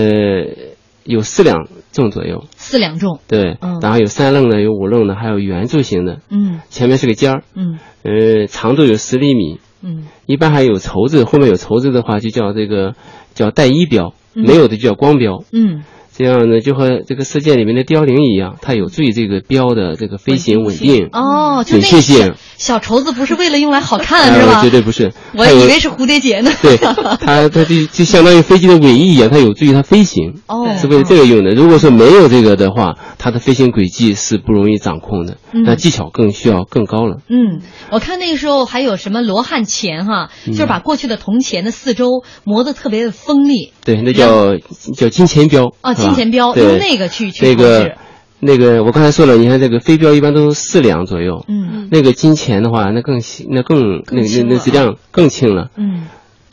[1.04, 3.80] 有四两重左右，四两重，对，嗯。
[3.82, 6.62] 然后有三棱的，有五棱的，还有圆柱形的，嗯。
[6.70, 7.80] 前面是个尖儿，嗯。
[8.04, 10.08] 呃，长度有十厘米，嗯。
[10.26, 12.94] 一般还有绸子，后面有绸子的话就叫这个
[13.34, 14.44] 叫带衣标，嗯。
[14.44, 15.44] 没有的就叫光标。
[15.52, 15.84] 嗯
[16.18, 21.10] 这样呢，就和这个世界里面的凋零一样，它有助于这个标的这个飞行稳定。
[21.12, 22.34] 哦，就准确那个小性。
[22.58, 24.64] 小绸子不是为了用来好看呃是吧？
[24.64, 25.12] 绝对不是。
[25.34, 26.50] 我以为是蝴蝶结呢。
[26.62, 30.36] 对，它它就就相当于飞机的尾翼一样，它有助于它飞行。
[30.48, 31.52] 哦是为了这个用的。
[31.52, 35.64] 如果说没有这个的话，它的飞行轨迹是不容易掌控的，嗯。
[35.64, 37.18] 那技巧更需要更高了。
[37.30, 37.62] 嗯，
[37.92, 40.54] 我看那个时候还有什么罗汉钱哈，嗯。
[40.54, 43.72] 就是把过去的铜钱的四周磨得特别的锋利。
[43.84, 47.96] 对，那叫叫金钱镖啊，金钱镖用那个去去那个。
[48.42, 51.88] 那个，我刚才说了，你看这个飞镖一般都是四两左右，嗯。
[51.90, 56.04] 那个金钱的话，那更细那更那那质量更轻了，嗯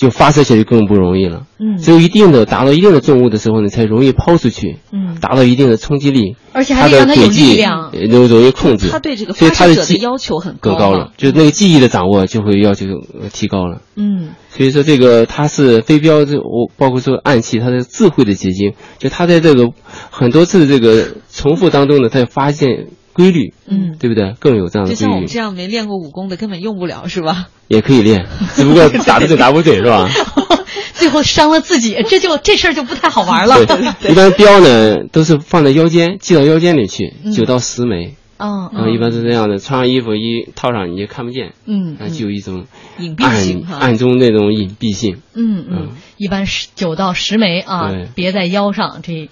[0.03, 1.45] 就发射起来就更不容易了。
[1.61, 8.89] 嗯只有一定的达到一定的重物的时候呢，才容易抛出去，嗯达到一定的冲击力，而且还它的得让它有轨迹力量呃容容易控制。
[8.89, 12.87] 他对这个所以发射者的要求很高更高了，就是那个技艺的掌握就会要求
[13.21, 13.81] 呃提高了。
[13.95, 19.69] 嗯所以说这个它是飞镖，这我包括说暗器，它的智慧的结晶，就它在这个
[20.11, 24.35] 很多次这个重复当中呢，它发现规律，嗯，对不对？
[24.41, 27.49] 更有这样的规律就像我们，这样没练过武功的，根本用不了， 是吧？
[27.69, 30.09] 也可以练， 只不过打的准打不准是吧？
[30.95, 33.65] 最后伤了自己，这就这事儿就不太好玩了。
[33.67, 38.15] 对，一般镖呢都是放在腰间，系到腰间里去，嗯九到十枚。
[38.39, 42.65] 嗯然后一般是这样的，穿上衣服一套上你就看不见，嗯那就有一种
[42.99, 45.19] 隐蔽性哈暗暗中那种隐蔽性。
[45.35, 49.29] 嗯嗯，一般十九到十枚啊，别在腰上这。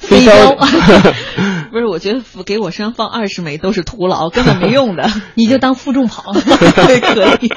[0.00, 0.56] 飞镖，
[1.70, 5.08] 不是，我觉得给我身上放二十枚都是徒劳，根本没用的。
[5.36, 7.50] 你就当负重跑， 对，可以。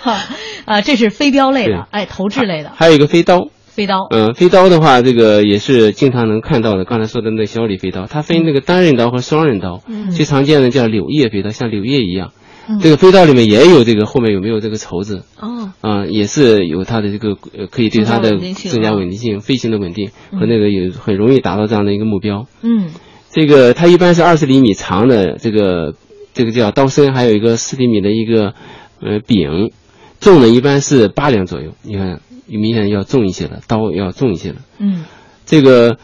[0.00, 0.16] 好，
[0.64, 6.84] 啊，这是飞镖类的，哎，投掷类的，还有一个飞刀，飞刀，嗯，飞刀的话，这个也是经常能看到的。
[6.84, 9.80] 刚才说的那个小李飞刀，它分那个单刃刀和双刃刀。
[9.86, 12.32] 嗯最常见的叫柳叶飞刀，像柳叶一样。
[12.66, 15.24] 嗯这个飞刀里面也有这个后面有没有这个绸子？
[15.38, 22.46] 哦，啊、也是有它的这个呃，可以对它的增加稳定性飞行的稳定嗯和那个有很容易达到这样的一个目标。
[22.62, 22.90] 嗯
[23.30, 25.94] 这个它一般是二十厘米长的这个
[26.32, 28.54] 这个叫刀身，还有一个四厘米的一个
[29.00, 29.72] 呃柄，
[30.20, 31.72] 重呢一般是八两左右。
[31.82, 34.56] 你看，明显要重一些了，刀要重一些了。
[34.78, 35.04] 嗯
[35.44, 35.98] 这个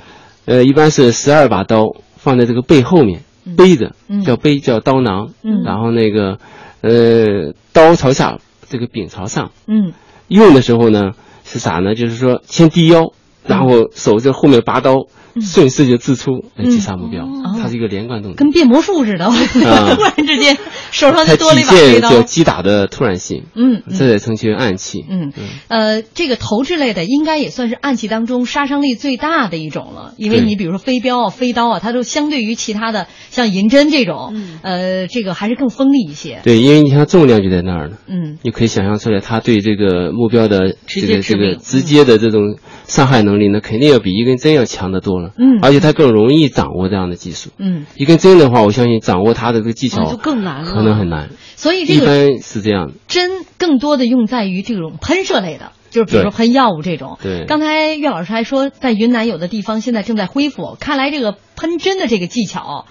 [0.45, 1.85] 呃一般是十二把刀
[2.17, 3.23] 放在这个背后面
[3.57, 5.31] 背着，嗯叫背叫刀囊。
[5.43, 6.39] 嗯然后那个
[6.83, 8.39] 呃刀朝下，
[8.69, 9.51] 这个柄朝上。
[9.67, 9.93] 嗯
[10.29, 11.13] 用的时候呢
[11.45, 11.95] 是啥呢？
[11.95, 13.13] 就是说先低腰，
[13.47, 15.07] 然后手在后面拔刀，
[15.41, 17.29] 顺势就自出来击杀目标。
[17.61, 18.37] 它是一个连贯动作。
[18.37, 19.27] 跟变魔术似的，
[19.97, 20.57] 突然之间
[20.91, 22.09] 手上它就多了一把飞刀。
[22.09, 25.05] 现叫击打的突然性，嗯嗯这也称其为暗器。
[25.09, 25.33] 嗯，
[25.69, 36.41] 呃，这个投掷类的应该也算是暗器当中杀伤力最大的一种了，因为你比如说飞镖啊、飞刀啊，它都相对于其他的像银针这种，呃，这个还是更锋利一些。
[36.43, 42.57] 对，因为你看重量就在那儿了，嗯，你可以想象出来，它对这个目标的这个这个直接的这种
[42.91, 45.31] 伤害能力呢，肯定要比一根针要强得多了。
[45.39, 47.51] 嗯而且它更容易掌握这样的技术。
[47.59, 51.31] 嗯，一根针的话，我相信掌握它的这个技巧哦就更难了可能很难。
[51.57, 52.95] 所以这个一般是这样的。
[53.07, 57.19] 针更多的用在于这种喷射类的，就是比如说喷药物这种。
[57.23, 62.87] 对刚才岳老师还说，在云南有的地方现在正在恢复，看来这个喷针的这个技巧，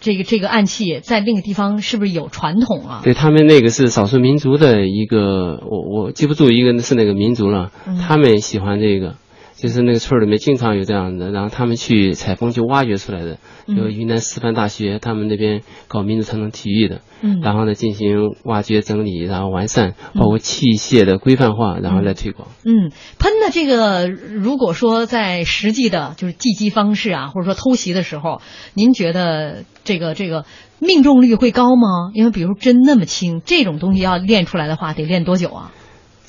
[0.00, 3.00] 这个这个暗器在那个地方是不是有传统啊？
[3.04, 9.14] 对他们那个是少数民族的一个，我我记不住一个是哪个民族了，嗯他们喜欢这个，
[9.60, 22.48] 就是那个村儿里面经常有这样的，然后他们去采风去挖掘出来的，嗯就云南师范大学他们那边搞民族传统体育的，嗯然后呢进行挖掘整理，然后完善，包括器械的规范化，然后来推广。
[22.64, 28.40] 嗯，喷的这个，如果说在实际的就是击击方式啊，或者说偷袭的时候，
[28.72, 30.46] 您觉得这个这个
[30.78, 32.10] 命中率会高吗？
[32.14, 35.72] 因为比如针那么轻，这种东西要练出来的话，得练多久啊？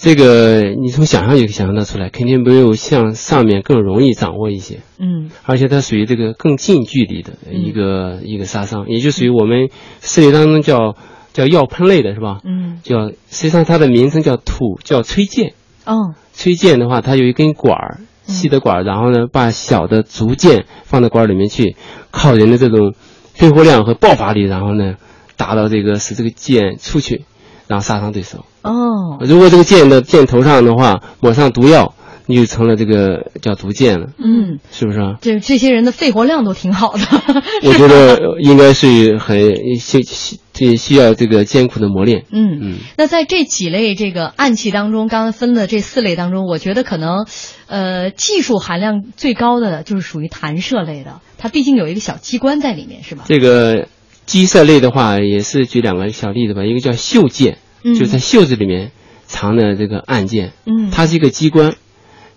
[0.03, 4.79] 这个你从想象就可以想象得出来，肯定没有像上面更容易掌握一些。
[4.97, 9.69] 嗯而且它属于这个更近距离的一个、一个杀伤，也就属于我们
[10.01, 10.95] 视力当中叫
[11.33, 12.39] 叫药喷类的是吧？
[12.43, 15.53] 嗯，叫实际上它的名称叫土，叫吹箭。
[15.85, 21.75] 哦，吹箭的话，它有一根管儿，细的管儿，然后呢，把小的竹箭放到管儿里面去，
[22.09, 22.95] 靠人的这种
[23.35, 24.95] 肺活量和爆发力，然后呢，
[25.37, 27.25] 达到这个使这个箭出去，
[27.67, 28.45] 然后杀伤对手。
[28.63, 31.93] 哦，如果这个箭的箭头上的话抹上毒药，
[32.27, 35.17] 你就成了这个叫毒箭了，嗯，是不是啊？
[35.21, 37.01] 这这些人的肺活量都挺好的。
[37.63, 42.25] 我觉得 应该是很需需这需要这个艰苦的磨练。
[42.31, 47.25] 嗯嗯，那在这几类这个暗器当中，刚刚分的这四类当中，我觉得可能，
[47.67, 53.23] 呃，技术含量最高的就是属于弹射类的，它毕竟有一个小机关在里面，是吧？
[53.27, 53.87] 这个
[54.25, 56.63] 击射类的话，也是举两个小例子吧。
[56.63, 58.91] 一个叫袖箭，嗯就在袖子里面
[59.25, 61.75] 藏的这个按键，嗯它是一个机关。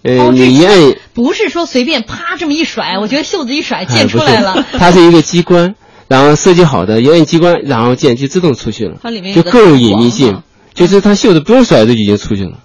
[0.03, 0.77] 呃，哦你一按，
[1.15, 4.67] 不是说随便啪这么一甩，我觉得袖子一甩，剑出来了。
[4.73, 5.75] 它是一个机关，
[6.09, 10.43] 然后设计好的，一按机关，然后剑就自动出去了，它里面就更有隐秘性。
[10.75, 12.59] 就是它袖子不用甩就已经出去了。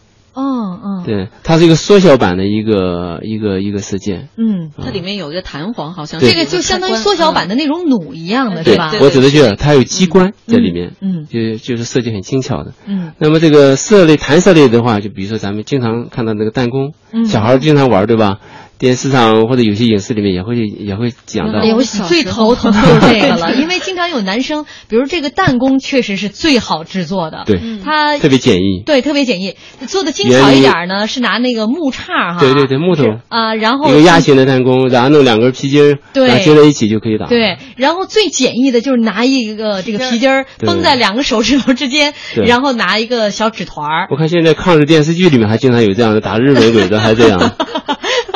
[0.81, 4.29] 哦哦，对，它是一个缩小版的一个一个一个事件。
[4.37, 8.91] 嗯，它里面有一个弹簧，好像这个就相当于缩小版的那种弩一样的，对是吧？
[9.01, 12.73] 我指的就是它有机关在里面，嗯，就就是设计很精巧的。
[12.85, 18.39] 嗯那么这个射类弹射类的话，就比如说咱们经常看到那个弹弓，嗯小孩经常玩，对吧？
[18.79, 21.59] 电视上或者有些影视里面也会也会讲到。
[21.59, 21.67] 哎。
[21.67, 28.81] 呦，我最头疼 就是这个了，因为经常有男生，比如这个弹弓确实是最好制作的，对它特别简易。
[28.85, 29.55] 对特别简易，
[29.85, 33.03] 做的精巧一点儿呢是拿那个木叉哈，对对对，木头。
[33.27, 36.27] 啊，然后一个压型的弹弓，然后弄两根皮筋儿，对。
[36.27, 37.27] 然后接在一起就可以打。
[37.27, 40.45] 对，然后最简易的就是拿一个这个皮筋儿。
[40.59, 42.45] 绷在两个手指头之间，对。
[42.45, 44.07] 然后拿一个小纸团儿。
[44.09, 47.39] 我看现在抗日电视剧里面还经常有这样的打日本鬼子，还这样。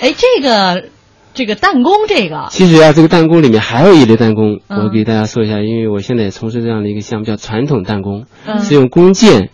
[0.00, 0.84] 哎，这个
[1.34, 9.50] 这个弹弓这个，其实啊，这个弹弓里面还有一类弹弓，嗯我给大家说一下，因为我现在也从事这样的一个项目，叫传统弹弓，嗯是用弓箭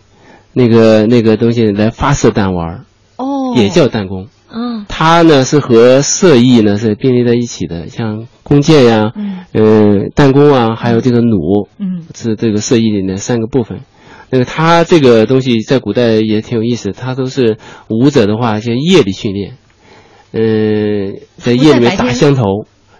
[0.53, 2.85] 那个那个东西来发射弹丸儿，
[3.17, 4.27] 哦，也叫弹弓。
[4.55, 13.79] 嗯它呢是和射艺呢是并列在一起的，像弓箭呀、嗯呃，弹弓啊，还有这个弩，嗯，是这个射艺里面三个部分。
[14.29, 19.57] 那个它这个东西在古代也挺有意思，它都是武者的话，就夜里训练，
[20.33, 22.43] 嗯、在夜里面打香头，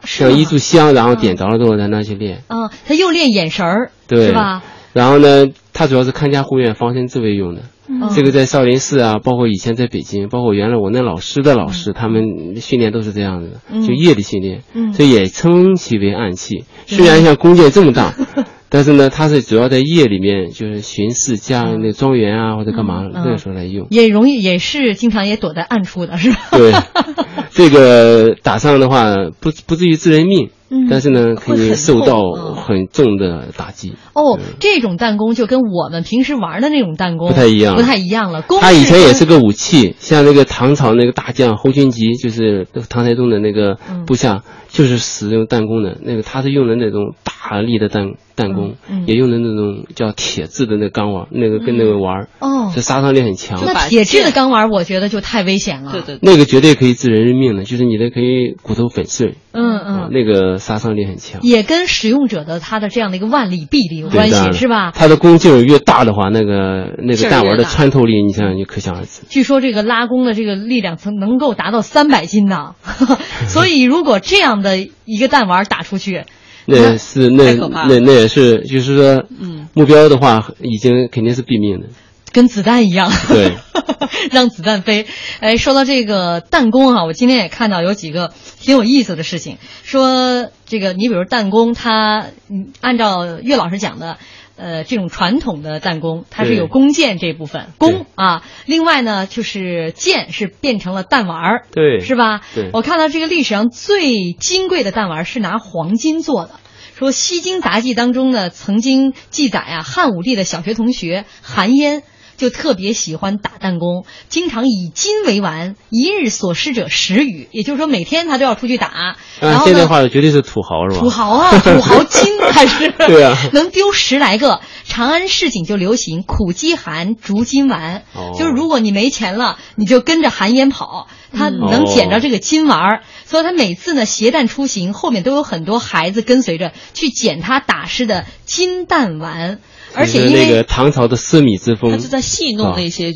[0.03, 4.63] 像一炷香，然后点着了之后在那去练，啊，他又练眼神儿，对，是吧？
[4.93, 7.63] 然后呢，他主要是看家护院、防身自卫用的。
[7.87, 8.09] 嗯。
[8.13, 13.81] 这个在少林寺啊，包括以前在北京，包括原来我那老师的老师，他们训练都是这样子的，嗯。
[13.81, 14.93] 就夜里训练，嗯。
[14.93, 16.65] 所以也称其为暗器。
[16.85, 18.13] 虽然像弓箭这么大，
[18.73, 23.85] 但是呢，它是主要在夜里面就是巡视家那庄园啊或者干嘛嗯那个时候来用。
[23.91, 26.37] 也容易也是经常也躲在暗处的，是吧？
[26.51, 26.73] 对，
[27.53, 33.93] 这个打上的话不不至于致人命，嗯但是呢可以受到嗯很重的打击。
[34.13, 38.41] 哦，这种弹弓就跟我们平时玩的那种弹弓不太一样不太一样了。
[38.41, 44.41] 弓它以前也是个武器，像那个唐朝那个大将侯君集，就是唐太宗的那个嗯部下，
[44.73, 45.97] 就是使用弹弓的。
[46.01, 53.61] 那个他是用的那种大力的弹弹弓，嗯嗯也用的那种叫铁制的那钢丸，那个跟那个玩儿，哦这杀伤力很强。
[53.63, 55.91] 那铁制的钢丸，我觉得就太危险了。
[55.91, 61.41] 对对，那个绝对可以致人命的，就是你的可以骨头粉碎，嗯啊嗯，那个杀伤力很强。
[61.43, 64.89] 也跟使用者的他的这样的一个腕力、臂力有关系，是吧？
[64.91, 69.21] 他的弓劲儿越大的话，那个那个弹丸的穿透力，你想想就可想而知。
[69.29, 72.73] 据说这个拉弓的这个力量曾能够达到三百斤呢，
[73.47, 76.23] 所以如果这样的一个弹丸打出去，
[76.65, 81.87] 那是那那那也是，就是说，嗯，目标的话已经肯定是毙命的。
[82.31, 83.57] 跟子弹一样，对，
[84.31, 85.05] 让子弹飞。
[85.39, 94.17] 哎，说到这个弹弓啊，我今天也看到有几个挺有意思的事情，说这个你比如弹弓，它嗯按照岳老师讲的。
[94.55, 101.99] 呃，这种传统的弹弓，它是有弓箭这部分弓啊，另外呢就是箭是变成了弹丸儿，对。
[101.99, 102.41] 是吧？
[102.53, 102.69] 对。
[102.73, 106.51] 我看到这个历史上最金贵的弹丸是拿黄金做的。
[106.95, 112.03] 说《西京杂记》当中呢，曾经记载啊，汉武帝的小学同学韩嫣
[112.43, 119.15] 就特别喜欢打弹弓，经常以金为玩，一日所施者十余，也就是说每天他都要出去打。
[119.39, 120.99] 然按后呢，现在话绝对是土豪是吧？
[120.99, 124.59] 土豪啊，土豪金还 是对啊能丢十来个。
[124.85, 133.03] 长安市井就流行苦饥寒逐金丸，哦就是如果你没钱了，你就跟着寒烟跑，他嗯能捡着这个金丸儿。
[133.25, 139.59] 所以他每次呢携弹出行，后面都有很多孩子跟随着去捡他打湿的金弹丸，
[139.95, 143.13] 而且因为那个唐朝的奢靡之风，他就在戏弄啊那些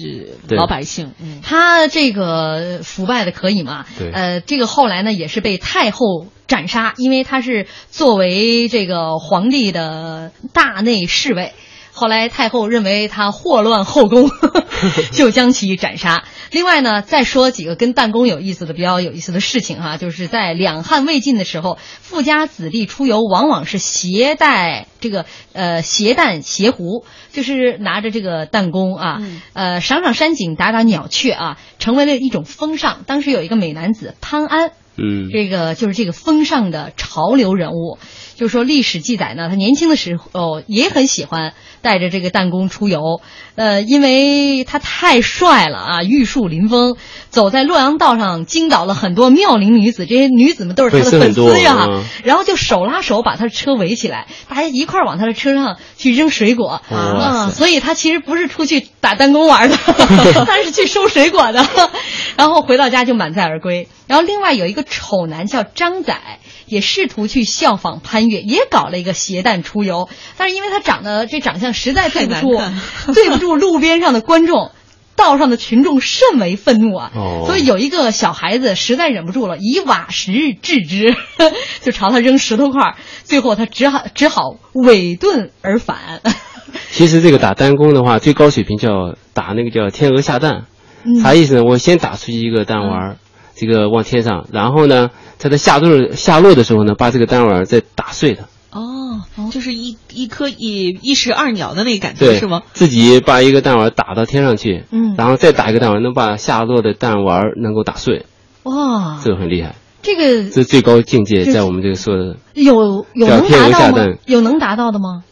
[0.49, 1.11] 老百姓。
[1.21, 3.86] 嗯，他这个腐败的可以嘛？
[3.97, 11.53] 对呃，这个后来呢也是被太后斩杀，因为他是作为这个皇帝的大内侍卫。
[11.98, 14.30] 后来太后认为他祸乱后宫，
[15.12, 16.24] 就将其斩杀。
[16.52, 29.18] 另外呢，再说几个跟弹弓有意思的、比较有意思的事情哈，就是在两汉魏晋的时候，富家子弟出游往往是携带这个呃携弹携壶，就是拿着这个弹弓啊，
[29.54, 33.04] 呃赏赏山景、打打鸟雀啊，成为了一种风尚。
[33.08, 37.98] 当时有一个美男子潘安，嗯，这个就是这个风尚的潮流人物。
[38.36, 43.21] 就是说，历史记载呢，他年轻的时候也很喜欢带着这个弹弓出游，
[43.55, 46.97] 呃，因为他太帅了啊，玉树临风，
[47.30, 56.82] 走在洛阳道上惊倒了很多妙龄女子，这些女子们都是他的粉粉丝呀，嗯然后就手拉手把他的车围起来，大家一块儿往他的车上去扔水果。
[56.89, 59.78] 哇啊，所以他其实不是出去打弹弓玩的，
[60.45, 61.65] 他是去收水果的，
[62.38, 63.88] 然后回到家就满载而归。
[64.07, 72.61] 然后另外有一个丑男叫张载，也试图去效仿潘越，也搞了一个携弹出游，但是因为他长得这长相实在对不住，
[73.13, 74.72] 对不住路边上的观众。
[75.15, 81.15] 道上的群众甚为愤怒啊，哦所以有一个小孩子实在忍不住了，以瓦石制之，
[81.82, 84.43] 就朝他扔石头块儿，最后他只好只好
[84.74, 86.22] 尾遁而返。
[86.91, 90.65] 其实这个打单弓的话，最高水平叫打那个叫天鹅下蛋，
[91.03, 91.63] 嗯啥意思呢？
[91.63, 93.18] 我先打出去一个弹丸儿，
[93.55, 98.46] 这个往天上，然后呢，在下落下落的时候呢，把这个弹丸再打碎它。
[98.72, 99.22] 哦，
[99.52, 102.62] 就是一一颗一一石二鸟的那个感觉对，是吗？
[102.74, 108.26] 自己把一个弹丸打到天上去，嗯然后再打一个弹丸，能把下落的弹丸能够打碎，
[108.64, 114.18] 哇，这个很厉害，这个这最高境界在我们这个说的，有有天达到吗文下蛋？
[114.26, 115.24] 有能达到的吗？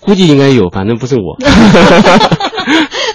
[0.00, 1.36] 估计应该有，反正不是我。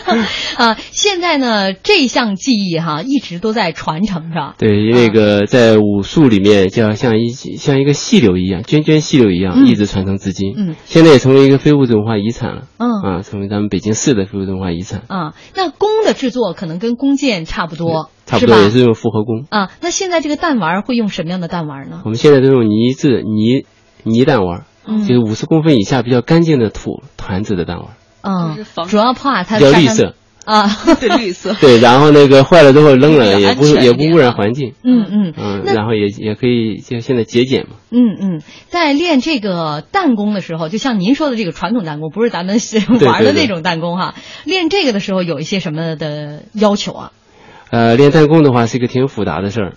[0.57, 4.55] 啊，现在呢，这项技艺哈一直都在传承着。
[4.57, 10.53] 对，那个在武术里面，叫像一像一个细流一样，涓涓细流一样，嗯一直传承至今。
[10.57, 12.63] 嗯，现在也成为一个非物质文化遗产了。
[12.77, 19.45] 嗯啊，成为咱们北京市的非物质文化遗产，啊，那弓的制作可能跟弓箭差不多，差不多也是用复合弓。
[19.49, 22.01] 啊，那现在这个弹丸会用什么样的弹丸呢？
[22.03, 23.65] 我们现在都用泥质泥
[24.03, 27.87] 泥弹丸，嗯就是五十公分以下比较干净的土团子的弹丸，
[28.21, 30.15] 嗯，主要怕它比较绿色。
[30.45, 30.67] 啊，
[30.99, 31.53] 对绿色。
[31.61, 34.73] 对，然后那个坏了之后扔了，也不也不污染环境。
[34.83, 37.75] 嗯嗯嗯，然后也也可以就现在节俭嘛。
[37.91, 42.57] 嗯嗯，在练这个弹弓的时候，就像您说的这个传统弹弓，不是咱们
[43.05, 44.15] 玩的那种弹弓哈。
[44.43, 47.11] 练这个的时候有一些什么的要求啊？
[47.69, 49.73] 呃，练弹弓的话是一个挺复杂的事儿。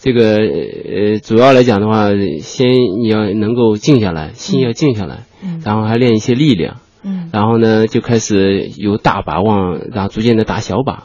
[0.00, 2.08] 这个呃，主要来讲的话，
[2.40, 2.68] 先
[3.02, 7.30] 你要能够静下来，心要静下来，嗯然后还练一些力量，嗯。
[7.32, 11.04] 然后呢就开始由大把往，然后逐渐的打小把，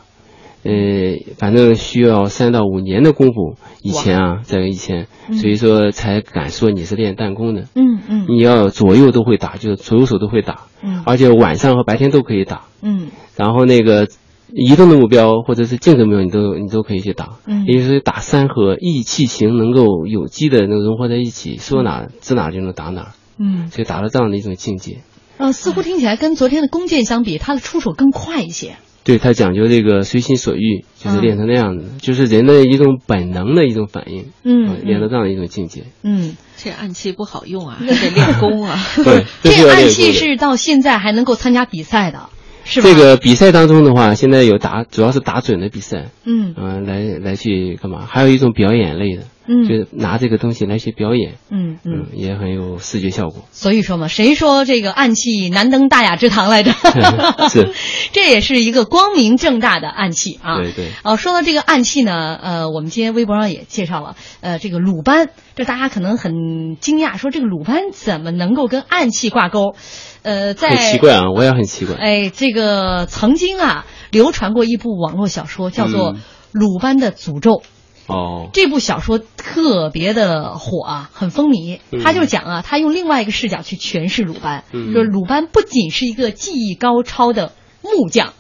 [0.64, 0.72] 呃，
[1.38, 3.56] 反正需要三到五年的功夫。
[3.82, 5.36] 以前啊，在以前，嗯。
[5.36, 7.64] 所以说才敢说你是练弹弓的。
[7.76, 8.26] 嗯嗯。
[8.30, 11.04] 你要左右都会打，就是左右手都会打，嗯。
[11.06, 12.62] 而且晚上和白天都可以打。
[12.82, 13.08] 嗯。
[13.36, 14.08] 然后那个
[14.56, 17.32] 移动的目标或者是静的目标，你都你都可以去打。
[17.46, 17.66] 嗯。
[17.66, 25.00] 也就是打三合，意气形能够有机的能融合在一起，说哪指哪就能打哪，嗯，所以达到这样的一种境界。
[25.38, 28.76] 呃，似乎听起来跟昨天的弓箭相比，他的出手更快一些。
[29.06, 35.84] 对他讲究这个随心所欲，就是嗯练成那样子，就是人的一种本能的一种反应，嗯呃练到这样的一种境界。
[36.04, 38.80] 嗯，这暗器不好用啊， 还得练功啊。
[39.04, 42.30] 对，这暗器是到现在还能够参加比赛的，
[42.64, 42.88] 是吧？
[42.90, 48.06] 这个比赛当中的话，现在有打，主要是打准的比赛，嗯嗯、来来去干嘛？
[48.08, 53.44] 还有一种表演类的，嗯就拿这个东西来去表演，嗯嗯嗯，也很有视觉效果。
[53.52, 56.72] 所以说嘛，谁说这个暗器难登大雅之堂来着？
[57.50, 57.74] 是，
[58.14, 60.58] 这也是一个光明正大的暗器啊。
[60.62, 60.92] 对对。
[61.04, 69.76] 哦，说到这个暗器呢，呃，我们今天微博上也介绍了，呃，这个鲁班，这大家可能很惊讶，说这个鲁班怎么能够跟暗器挂钩？
[70.22, 71.96] 呃，在很奇怪啊，我也很奇怪。
[71.96, 76.22] 哎，这个曾经啊流传过一部网络小说，叫做《嗯
[76.54, 77.52] 鲁班的诅咒》。
[78.08, 81.80] 哦，这部小说特别的火啊，很风靡。
[81.92, 88.34] 嗯他就讲啊，他用另外一个视角去诠释鲁班，嗯就是鲁班不仅是一个技艺高超的木匠，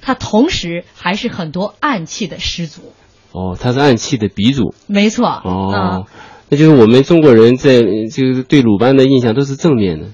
[0.00, 2.92] 他同时还是很多暗器的始祖。
[3.32, 4.74] 哦，他是暗器的鼻祖。
[4.86, 5.26] 没错。
[5.26, 6.02] 哦，啊
[6.48, 10.08] 那就是我们中国人在呃就是对鲁班的印象都是正面的，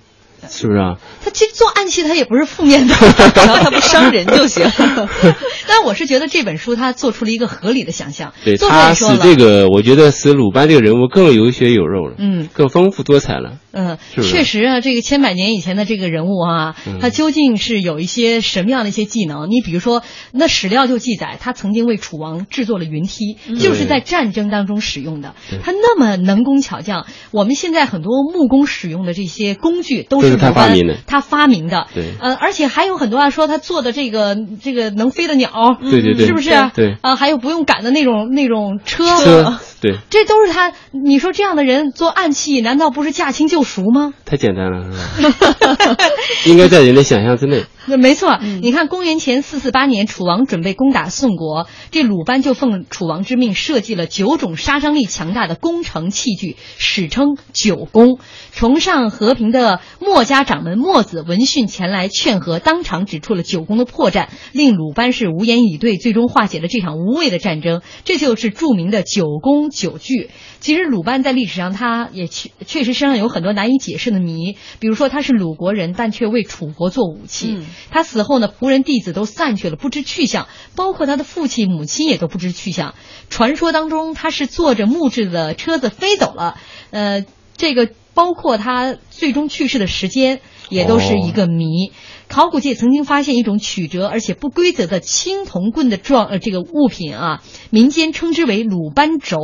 [0.48, 0.96] 是不是啊？
[1.22, 2.95] 他其实做暗器，他也不是负面的，
[3.34, 4.64] 只要他不伤人就行。
[5.66, 8.32] 但我是觉得这本书他做出了一个合理的想象。
[8.45, 13.55] 对，作者他使这个，我觉得使鲁班这个人物更有血有肉了，嗯，更丰富多彩了。
[13.73, 16.99] 嗯，确实啊，这个千百年以前的这个人物啊，嗯。
[17.01, 19.51] 他究竟是有一些什么样的一些技能？
[19.51, 20.03] 你比如说，
[20.33, 25.35] 那史料就记载，他曾经为楚王制作了云梯，就是在战争当中使用的。
[25.62, 30.97] 他那么能工巧匠，我们现在很多木工使用的这些工具都都是他发明的。
[31.07, 31.87] 他发明的。
[31.95, 32.05] 对。
[32.21, 36.27] 呃，而且还有很多啊，说他做的这个这个能飞的鸟，对对对。
[36.27, 36.51] 是不是？
[36.75, 36.97] 对。
[37.01, 40.72] 啊，还有不用赶的那种那种车，车对，这都是他。
[40.93, 44.12] 你说这样的人做暗器，难道不是驾轻就熟吗？
[44.24, 44.85] 太简单了，
[45.16, 45.97] 是吧？
[46.45, 47.64] 应该在人的想象之内。
[47.87, 58.18] 那 没错，你看公元前四四八年，楚王准备攻打宋国，这鲁班就奉楚王之命设计了九种杀伤力强大的攻城器具，史称九攻。
[58.53, 67.81] 崇尚和平的墨家掌门墨子闻讯前来劝和，当场指出了九宫的破绽，令鲁班是无言以对，最终化解了这场无谓的战争。
[68.05, 70.31] 这就是著名的九宫九句。
[70.61, 77.55] 其实鲁班在历史上他也确确实身上有很多难以解释的谜，比如说他是鲁国人，但却为楚国做武器。
[77.57, 80.47] 嗯他死后呢，仆人弟子都散去了，不知去向，
[80.77, 82.95] 包括他的父亲母亲也都不知去向。
[83.31, 86.59] 传说当中他是坐着木质的车子飞走了，
[86.91, 87.25] 呃，
[87.57, 91.93] 这个包括他最终去世的时间也都是一个谜。
[92.29, 99.39] 考古界曾经发现一种曲折而且不规则的青铜棍的状呃这个物品啊，民间称之为鲁班轴，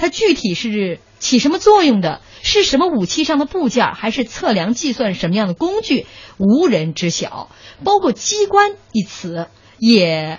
[0.00, 2.20] 它具体是起什么作用的？
[2.42, 6.06] 是什么武器上的部件，还是测量计算什么样的工具？
[6.38, 7.50] 无人知晓。
[7.84, 9.48] 包括“机关”一词，
[9.78, 10.38] 也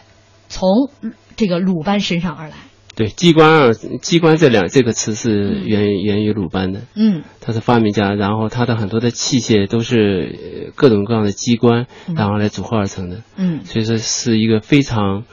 [0.50, 0.90] 从
[1.36, 2.56] 这个鲁班身上而来。
[2.94, 15.24] 对，机关二机关这两这个词是源源于鲁班的，嗯他是发明家，然后他的很多的器械都是呃各种各样的机关，嗯然后来组合而成的，嗯所以说是一个非常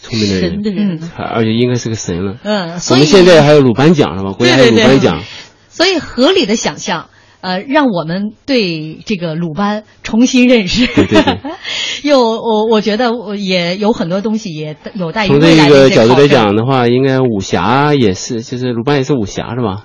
[0.00, 2.36] 聪明的人，神的人嗯而且应该是个神了。
[2.42, 4.32] 嗯，我所以们现在还有鲁班奖是吧？
[4.32, 5.22] 国家还有对对对鲁班奖。
[5.68, 7.08] 所以合理的想象。
[7.42, 10.86] 呃，让我们对这个鲁班重新认识。
[10.88, 11.38] 对对对。
[12.02, 19.84] 又我我觉得我也有很多东西也有待于从这个角度来讲的话，应该武侠也是，就是鲁班也是武侠是吧？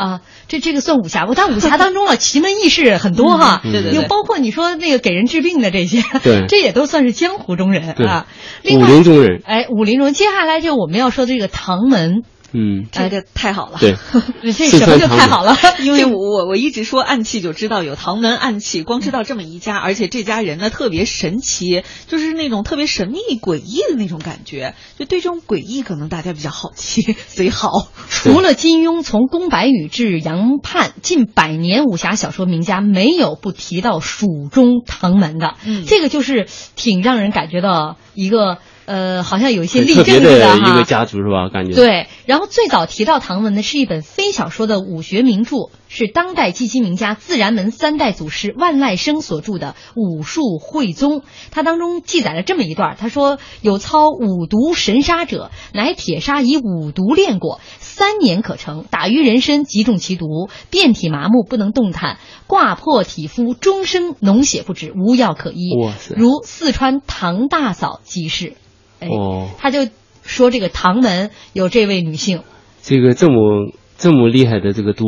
[0.00, 1.34] 啊，这这个算武侠不？
[1.34, 8.26] 但武侠当中了，奇门异事很多哈，嗯对对对又包括你说那个给人治病的这些，对这也都算是江湖中人啊。
[8.62, 9.42] 另武林中人。
[9.44, 12.22] 哎，武林中人，接下来就我们要说的这个唐门，
[12.52, 13.96] 嗯，这个太好了，对，
[14.52, 27.70] 这什么就太好了， 因为我我我一直说暗器就知道有唐门暗器，光知道这么一家，而且这家人呢特别神奇，就是那种特别神秘诡异的那种感觉，就对这种诡异可能大家比较好奇，所以好。
[28.08, 35.54] 除了金庸，从宫白羽至杨盼，近百年武侠小说名家没有不提到蜀中唐门的。
[35.64, 35.84] 嗯。
[35.86, 36.46] 这个就是
[36.76, 40.70] 挺让人感觉到一个呃，好像有一些很例证似的哈。
[40.70, 41.48] 一个家族是吧？
[41.52, 41.74] 感觉。
[41.74, 51.20] 对，然后最早提到唐文呢，是一本非小说的武学名著，是当代基金名家自然门三代祖师万籁生所著的《武术会宗》。
[51.50, 62.18] 它当中记载了这么一段，他说：“有操五毒神杀者，乃铁砂以五毒炼过，三年可成，打于人身，即中其毒，遍体麻木，不能动弹，
[62.48, 65.70] 挂破体肤，终生脓血不止，无药可医。
[66.16, 68.54] 如四川唐大嫂即是。”
[69.00, 69.88] 哎，哦，他就
[70.22, 72.42] 说这个唐门有这位女性，
[72.82, 75.04] 这个这么这么厉害的这个毒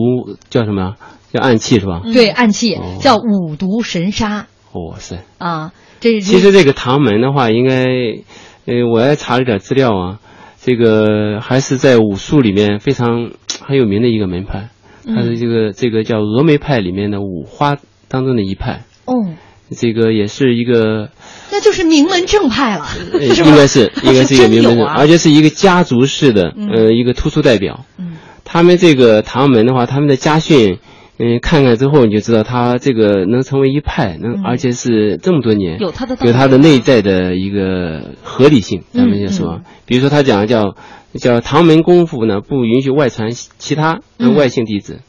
[0.50, 0.94] 叫什么？
[1.32, 2.02] 叫暗器是吧？
[2.12, 2.98] 对暗器、哦。
[3.00, 4.48] 叫五毒神杀。
[4.74, 5.24] 哇塞！
[5.38, 6.20] 啊，这是。
[6.20, 7.86] 其实这个唐门的话，应该，
[8.66, 10.18] 呃，我也查了点资料啊，
[10.60, 13.30] 这个还是在武术里面非常
[13.62, 14.68] 很有名的一个门派，
[15.06, 15.16] 嗯。
[15.16, 17.76] 它是这个这个叫峨眉派里面的五花
[18.08, 19.14] 当中的一派，哦，
[19.72, 21.10] 这个也是一个，
[21.50, 22.86] 那就是名门正派了，
[23.20, 24.94] 应该是应该是一个名门正，真有啊。
[24.96, 26.68] 而且是一个家族式的，嗯。
[26.70, 27.84] 呃，一个突出代表。
[27.98, 30.78] 嗯，他们这个唐门的话，他们的家训。
[31.18, 34.42] 嗯，看看之后你就知道他这个能成为一派，能、嗯。
[34.44, 38.82] 而且是这么多年有他的有他的内在的一个合理性。
[38.92, 39.64] 咱们就说，嗯。
[39.84, 40.74] 比如说他讲的叫
[41.14, 44.00] 叫唐门功夫呢，不允许外传其他
[44.34, 45.00] 外姓弟子，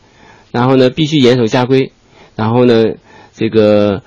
[0.51, 1.93] 然后呢必须严守家规，
[2.35, 2.83] 然后呢
[3.33, 4.03] 这个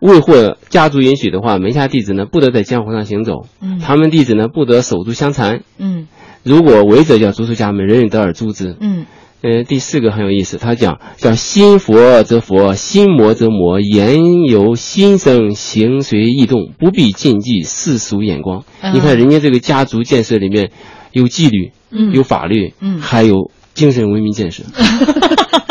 [0.00, 3.78] 未获家族允许的话，门下弟子呢不得在江湖上行走，嗯。
[3.80, 6.06] 唐门弟子呢不得手足相残，嗯。
[6.44, 8.76] 如果违者，叫逐出家门，人人得而诛之。
[8.80, 9.06] 嗯。
[9.40, 18.64] 呃，第四个很有意思，他讲叫心佛则佛，心魔则魔，言由心生，行随意动，不必禁忌世俗眼光。
[18.80, 18.94] 嗯。
[18.94, 20.70] 你看人家这个家族建设里面
[21.12, 22.12] 有纪律，嗯。
[22.12, 23.00] 有法律，嗯。
[23.00, 24.64] 还有精神文明建设。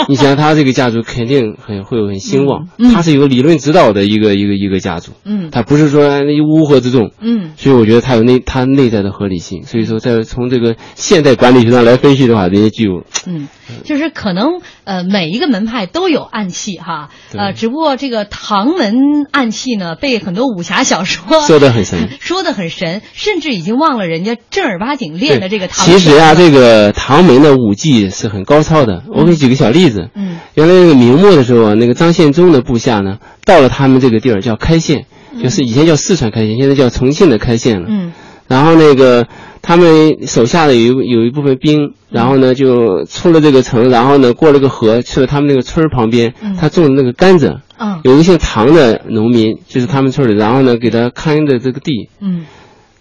[0.10, 2.94] 你想他这个家族肯定很会很兴旺，嗯嗯。
[2.94, 5.50] 他是有理论指导的一个一个一个家族，嗯。
[5.52, 7.52] 他不是说乌合之众，嗯。
[7.58, 9.64] 所以我觉得他有内他内在的合理性。
[9.64, 13.50] 所以说，在从这个现代管理学上来分析的话，人家具有嗯，
[13.84, 17.42] 就是可能呃每一个门派都有暗器哈，对。
[17.42, 18.96] 呃，只不过这个唐门
[19.32, 22.08] 暗器呢，被很多武侠小说说的很神。
[22.22, 26.00] 说的很神，甚至已经忘了人家正儿八经练的这个唐门。
[26.00, 29.04] 其实啊，这个唐门的武技是很高超的。
[29.08, 30.10] 我给你举个小例子。
[30.16, 30.38] 嗯。
[30.54, 35.06] 原来那个明末的时候啊，那个张献忠的部下呢，到了他们这个地儿叫开县，
[35.42, 37.88] 就是以前叫四川开县，现在叫重庆的开县了。
[37.90, 38.14] 嗯。
[38.48, 39.28] 然后那个
[39.62, 47.58] 他们手下的有一有一部分兵，然后呢就出了这个城，然后呢过了个河，去了他们那个村儿旁边，嗯他种的那个甘蔗。
[47.80, 52.46] 嗯有一个姓唐的农民，就是他们村里，然后呢给他看的这个地，嗯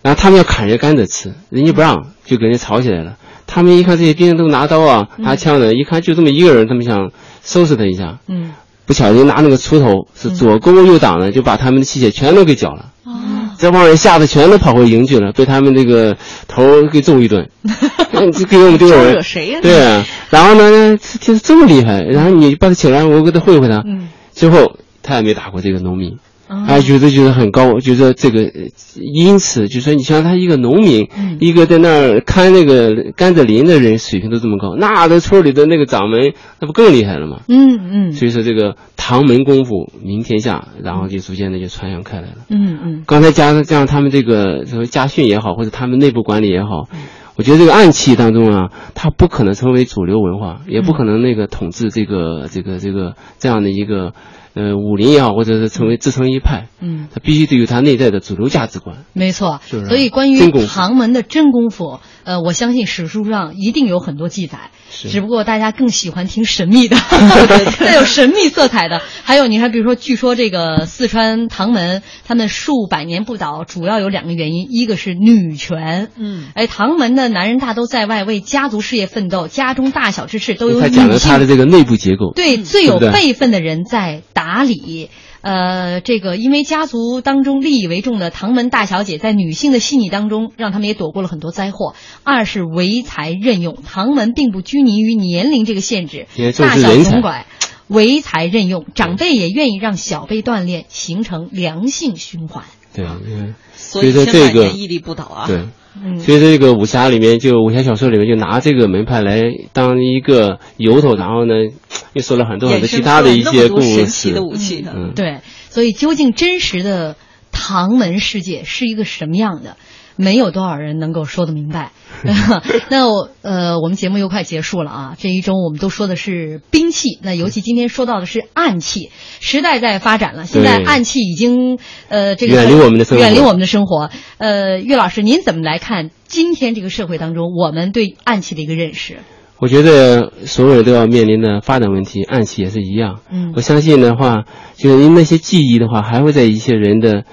[0.03, 3.17] 然后他们要砍人家甘蔗吃，人家不让，就给人家吵起来了。
[3.47, 7.11] 他们一看这些兵都拿刀啊，拿枪的，一看就这么一个人，他们想
[7.43, 8.19] 收拾他一下。
[8.29, 8.53] 嗯
[8.87, 12.93] 不小心拿那个锄头是左勾右挡的，就把他们的器械全都给绞了。
[13.05, 13.13] 哦
[13.59, 16.17] 这帮人吓得全都跑回营去了，被他们这个
[16.47, 17.49] 头给揍一顿，
[18.13, 19.15] 嗯这给我们丢人。
[19.15, 23.83] 惹谁呀对啊，然后呢，这这这么厉害，然后你把他请来，我给他会会他。
[23.85, 26.19] 嗯最后他也没打过这个农民。
[26.49, 28.69] 哦哎，觉得觉得很高，觉得这个，呃
[29.01, 37.41] 因此就说，你像他一个农民，嗯一个在那儿看那个甘蔗林的人，水平都这么高，那在村里的那个掌门，那不更厉害了吗？
[37.49, 42.37] 嗯嗯所以说这个唐门功夫名天下，然后就逐渐的就传扬开来了。
[42.49, 47.01] 嗯嗯刚才加上加上他们这个什么家训也好，或者他们内部管理也好，嗯
[47.37, 54.15] 我觉得这个暗器当中啊，它不可能成为主流文化，也不可能那个统治这个这个这个这样的一个
[54.57, 59.05] 呃武林也好，或者是成为自成一派，嗯，他必须得有他内在的主流价值观。
[59.13, 66.97] 没错，是所以关于唐门的真功夫，呃，我相信史书上一定有很多记载，只不过大家更喜欢听神秘的，
[67.79, 69.01] 带有神秘色彩的。
[69.23, 85.11] 还有你看，比如说，据说这个四川唐门他们数百年不倒，主要有两个原因，一个是女权，嗯，哎，唐门的男人大都在外为家族事业奋斗，家中大小之事都由他女讲了他的这个内部结构，对最有辈分的人在打理。
[85.47, 91.95] 呃，这个因为家族当中利益为重的唐门大小姐，在女性的细腻当中，让他们也躲过了很多灾祸。
[92.25, 96.27] 二是唯才任用，唐门并不拘泥于年龄这个限制
[96.59, 97.47] 大小总管，
[97.87, 102.65] 唯才任用，长辈也愿意让小辈锻炼，形成良性循环。
[102.93, 105.47] 对，嗯所以千所以说这个百年屹立不倒啊。
[105.47, 105.67] 对，
[106.05, 106.19] 嗯。
[106.19, 109.43] 所以这个武侠里面，就武侠小说里面就拿这个门派来
[109.73, 111.55] 当一个由头，然后呢，
[112.15, 115.41] 又说了很多很多其他的一些故神奇的武器嗯，对，
[115.71, 117.17] 所以究竟真实的
[117.53, 119.77] 唐门世界是一个什么样的？
[120.17, 121.93] 没有多少人能够说得明白。
[122.89, 125.17] 那我呃，我们节目又快结束了啊！
[125.19, 129.11] 这一周我们都说的是兵器，那尤其今天说到的是暗器。
[129.41, 134.11] 时代在发展了，现在暗器已经呃这个远离我们的生活远离我们的生活。
[134.39, 139.19] 呃，岳老师，您怎么来看今天这个社会当中我们对暗器的一个认识？
[139.59, 143.21] 我觉得所有人都要面临的发展问题，暗器也是一样。
[143.31, 144.45] 嗯我相信的话，
[144.77, 147.25] 就是因为那些记忆的话，还会在一些人的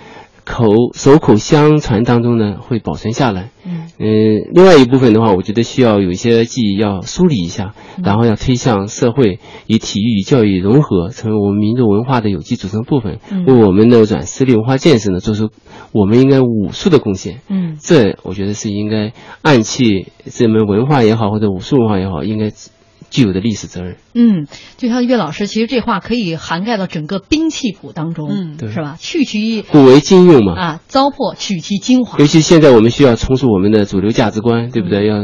[0.45, 3.49] 口手口相传当中呢，会保存下来。
[3.65, 15.49] 嗯嗯，另外一部分的话，我觉得需要有一些记忆要梳理一下，嗯然后要推向社会，以体育与教育融合，成为我们民族文化的有机组成部分，嗯为我们的软实力文化建设呢做出
[15.91, 17.39] 我们应该武术的贡献。
[17.47, 22.49] 嗯这我觉得是应该暗器这门文化也好，或者武术文化也好，应该
[23.13, 23.97] 具有的历史责任。
[24.15, 24.47] 嗯，
[24.77, 28.97] 就像岳老师，其实这话可以涵盖到整个兵器谱当中，嗯对是吧？
[28.99, 30.59] 去其古为今用嘛。
[30.59, 32.25] 啊糟粕，取其精华尤。
[32.25, 35.07] 其现在我们需要重塑我们的主流价值观，对不对？
[35.07, 35.17] 要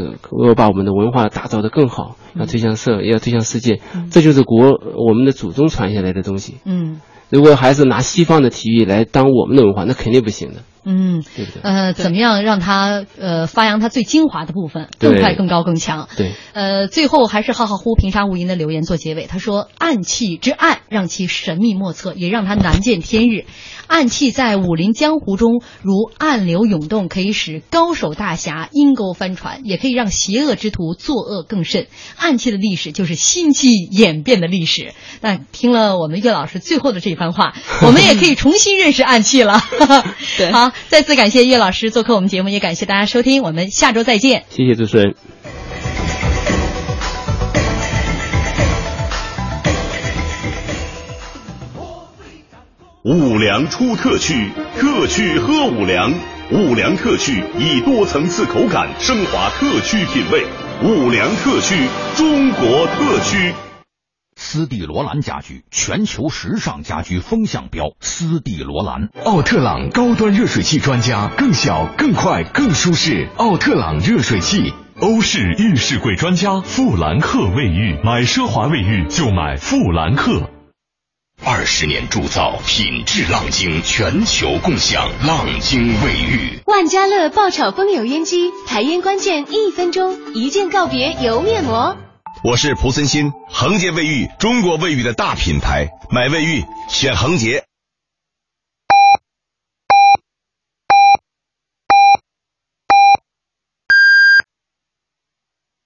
[0.48, 3.82] 要把我们的文化打造得更好，要推向社，也要推向世界，
[4.12, 6.58] 这就是国我们的祖宗传下来的东西。
[6.66, 11.62] 嗯如果还是拿西方的体育来当我们的文化，那肯定不行的，嗯，对不对？
[11.62, 16.10] 呃，怎么样让他呃发扬他最精华的部分，更快、更高、更强？
[16.18, 19.28] 对，呃，最后还是浩浩乎平沙无垠的留言做结尾。
[19.28, 23.46] 他说：“暗器之暗，让其神秘莫测，也让他难见天日。
[23.86, 31.88] 暗器在武林江湖中如暗流涌动，可以使高手大侠阴沟翻船，也可以让邪恶之徒作恶更甚。
[32.18, 34.94] 暗器的历史就是心机演变的历史。
[35.22, 37.54] 那听了我们岳老师最后的这番话，
[37.86, 39.60] 我们也可以重新认识暗器了。
[40.38, 44.46] 对 好， 再次感谢岳老师做客我们节目，也感谢大家收听，我们下周再见。
[44.50, 45.16] 谢谢主持人。
[53.04, 56.14] 五粮出特区，特区喝五粮。
[56.52, 60.46] 五粮特趣以多层次口感升华特区品味。
[60.84, 61.76] 五粮特趣，
[62.16, 63.54] 中国特区。
[64.42, 67.88] 斯蒂罗兰家居，全球时尚家居风向标。
[68.00, 73.28] 斯蒂罗兰，奥特朗高端热水器专家，更小、更快、更舒适。
[73.36, 74.74] 奥特朗热水器。
[75.02, 80.50] 欧式浴室柜专家富兰克卫浴，买奢华卫浴就买富兰克。
[81.44, 86.62] 二十年铸造，品质浪晶，全球共享浪晶卫浴。
[86.66, 91.98] 万家乐爆炒风油烟机，排烟关键一分钟，一键告别油面膜。
[92.42, 97.66] 我是蒲森新，恒洁卫浴，中国卫浴的大品牌，买卫浴选恒洁。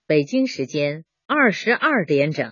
[0.06, 2.52] 北京时间二十二点整。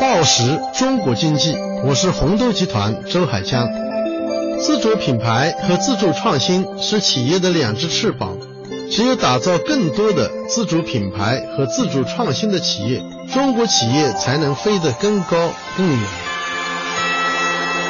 [0.00, 3.68] 报时中国经济，我是红豆集团周海江。
[4.58, 8.38] 自主品牌和自主创新是企业的两只翅膀，
[8.94, 16.21] 只有打造更多的自主品牌和自主创新的企业，中国企业才能飞得更高更远。